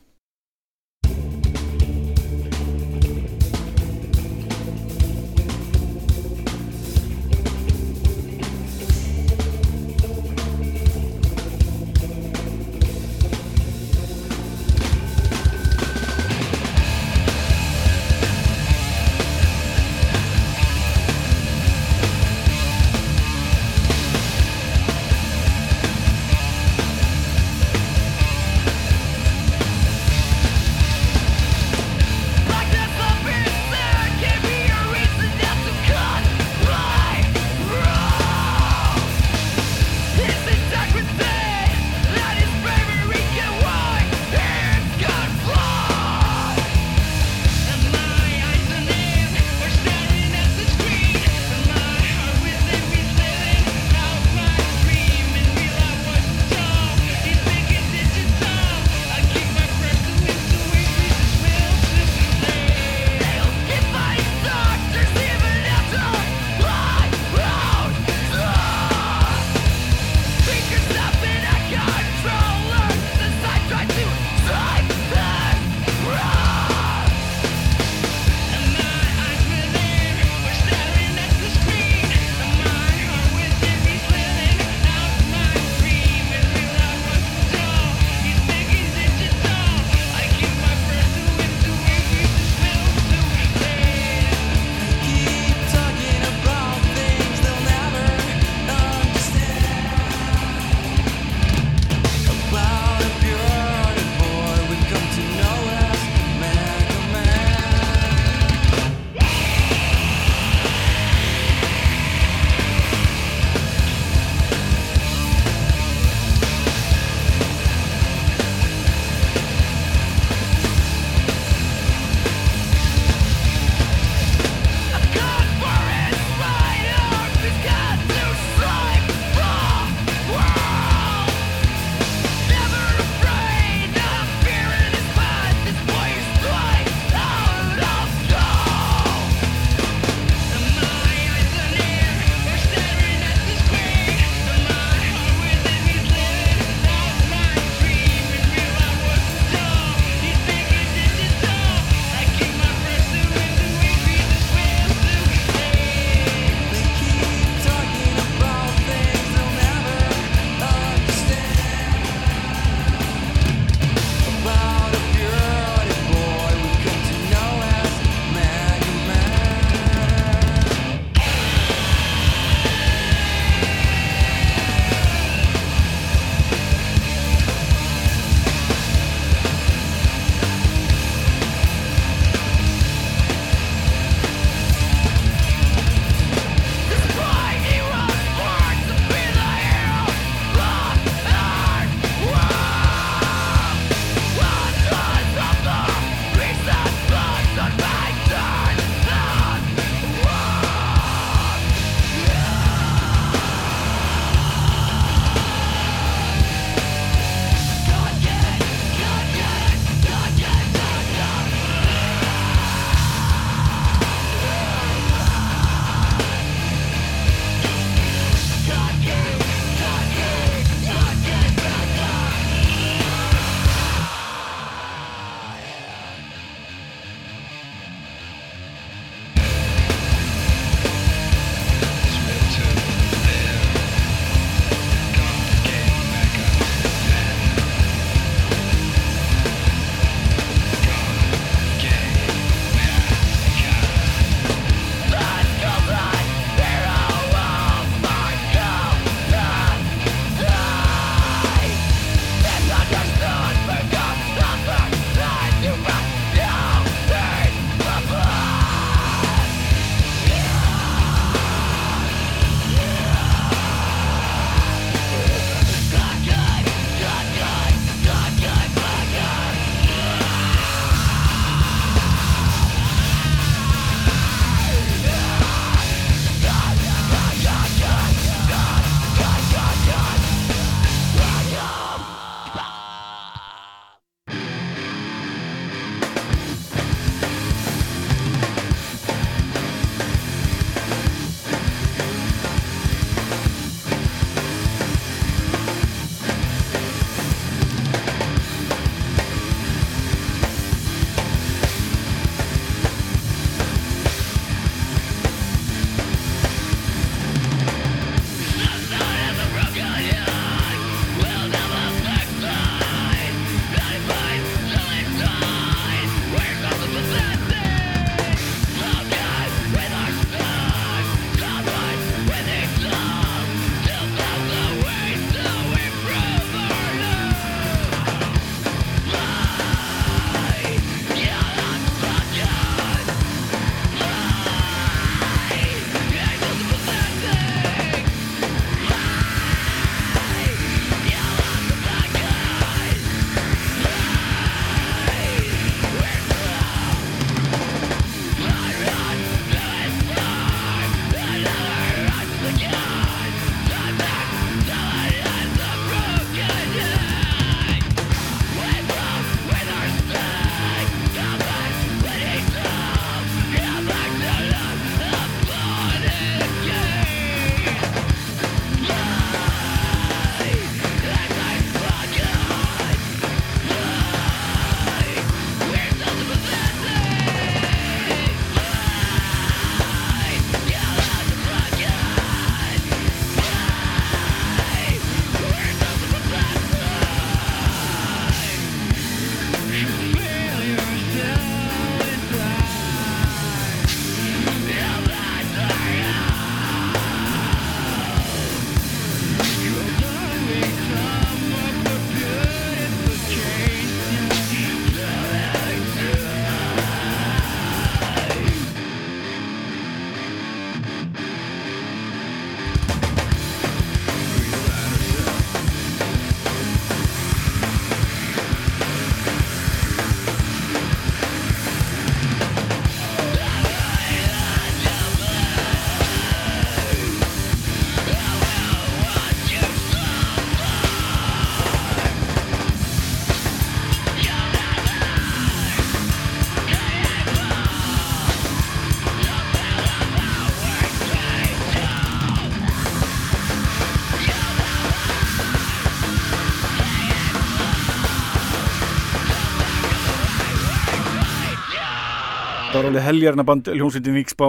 Var 452.87 452.93
alveg 452.93 453.03
heljarna 453.03 453.43
band 453.43 453.67
hljómsveitin 453.67 454.15
Víksbá 454.15 454.47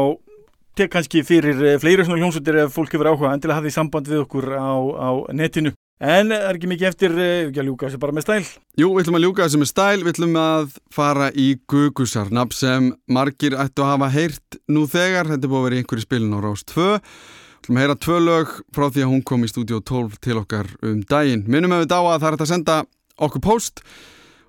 tek 0.78 0.92
kannski 0.92 1.24
fyrir 1.26 1.58
eh, 1.58 1.78
fleiri 1.82 2.04
svona 2.06 2.20
hljómsveitir 2.20 2.54
ef 2.62 2.76
fólk 2.76 2.92
hefur 2.94 3.08
áhuga 3.10 3.32
endilega 3.34 3.56
hafið 3.58 3.72
samband 3.74 4.06
við 4.06 4.20
okkur 4.22 4.46
á, 4.54 4.78
á 4.78 5.10
netinu. 5.34 5.72
En 5.98 6.30
er 6.30 6.52
ekki 6.52 6.70
mikið 6.70 6.86
eftir 6.86 7.16
eh, 7.18 7.48
ekki 7.48 7.64
að 7.64 7.66
ljúka 7.66 7.88
þessu 7.88 8.00
bara 8.04 8.14
með 8.14 8.26
stæl? 8.28 8.46
Jú, 8.78 8.92
við 8.92 9.02
ætlum 9.02 9.18
að 9.18 9.26
ljúka 9.26 9.48
þessu 9.48 9.58
með 9.64 9.70
stæl, 9.72 10.04
við 10.04 10.12
ætlum 10.12 10.38
að 10.44 10.78
fara 10.94 11.32
í 11.34 11.48
Gugusar, 11.66 12.30
nafn 12.38 12.54
sem 12.60 12.88
margir 13.10 13.58
ættu 13.58 13.82
að 13.82 13.92
hafa 13.96 14.12
heyrt 14.14 14.60
nú 14.70 14.86
þegar, 14.94 15.32
þetta 15.32 15.42
er 15.42 15.54
búið 15.56 15.58
að 15.58 15.66
vera 15.66 15.80
í 15.80 15.82
einhverju 15.82 16.06
spilin 16.06 16.38
á 16.38 16.40
Rás 16.46 16.64
2. 16.70 16.88
Við 16.94 17.66
ætlum 17.66 17.82
að 17.82 17.86
heyra 17.88 18.00
tvö 18.06 18.22
lög 18.28 18.56
frá 18.70 18.86
því 18.86 19.06
að 19.08 19.12
hún 19.16 19.28
kom 19.34 19.42
í 19.42 19.50
stúdíu 19.50 19.82
12 19.82 20.22
til 20.22 20.38
okkar 20.44 20.70
um 20.86 21.02
daginn. 21.10 21.46
Minnum 21.50 21.74
við 21.74 21.90
á 21.90 22.06
að 22.06 22.22
það 22.22 22.30
er 22.30 22.38
að 22.38 22.54
senda 22.54 22.80
okkur 23.18 23.48
post 23.50 23.82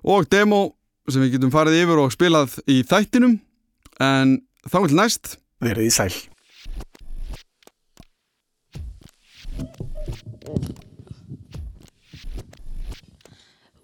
og 0.06 0.30
demo 0.30 0.68
sem 1.10 1.26
við 1.26 1.40
getum 1.40 1.50
farið 1.50 1.82
yfir 1.82 2.06
og 2.06 2.12
spilað 2.14 2.60
í 2.70 2.84
þættinum, 2.86 3.40
en 4.00 4.40
þá 4.64 4.76
vil 4.84 4.96
næst 4.96 5.36
verið 5.60 5.90
í 5.90 5.94
sæl 5.94 6.14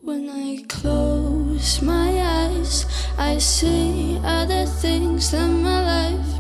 When 0.06 0.30
I 0.30 0.62
close 0.68 1.82
my 1.82 2.14
eyes, 2.22 2.86
I 3.18 3.38
see 3.38 4.20
other 4.22 4.64
things 4.64 5.32
than 5.32 5.64
my 5.64 5.80
life. 5.82 6.32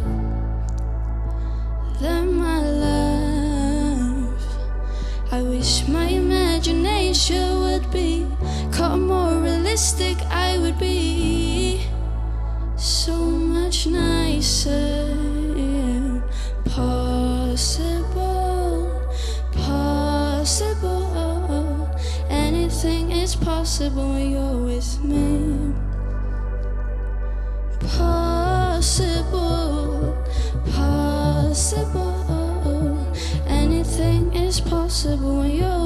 Than 2.00 2.32
my 2.34 2.62
life. 2.62 4.46
I 5.32 5.42
wish 5.42 5.88
my 5.88 6.06
imagination 6.06 7.58
would 7.64 7.90
be 7.90 8.24
caught 8.70 9.00
more 9.00 9.34
realistic. 9.42 10.16
I 10.30 10.58
would 10.58 10.78
be 10.78 11.55
so 12.76 13.16
much 13.16 13.86
nicer. 13.86 15.16
Possible, 16.64 18.12
possible. 19.52 21.06
Anything 22.28 23.10
is 23.12 23.34
possible 23.34 24.10
when 24.10 24.30
you're 24.32 24.64
with 24.64 25.02
me. 25.02 25.74
Possible, 27.96 29.34
possible. 30.72 32.16
Anything 33.46 34.34
is 34.34 34.60
possible 34.60 35.38
when 35.38 35.50
you're 35.50 35.85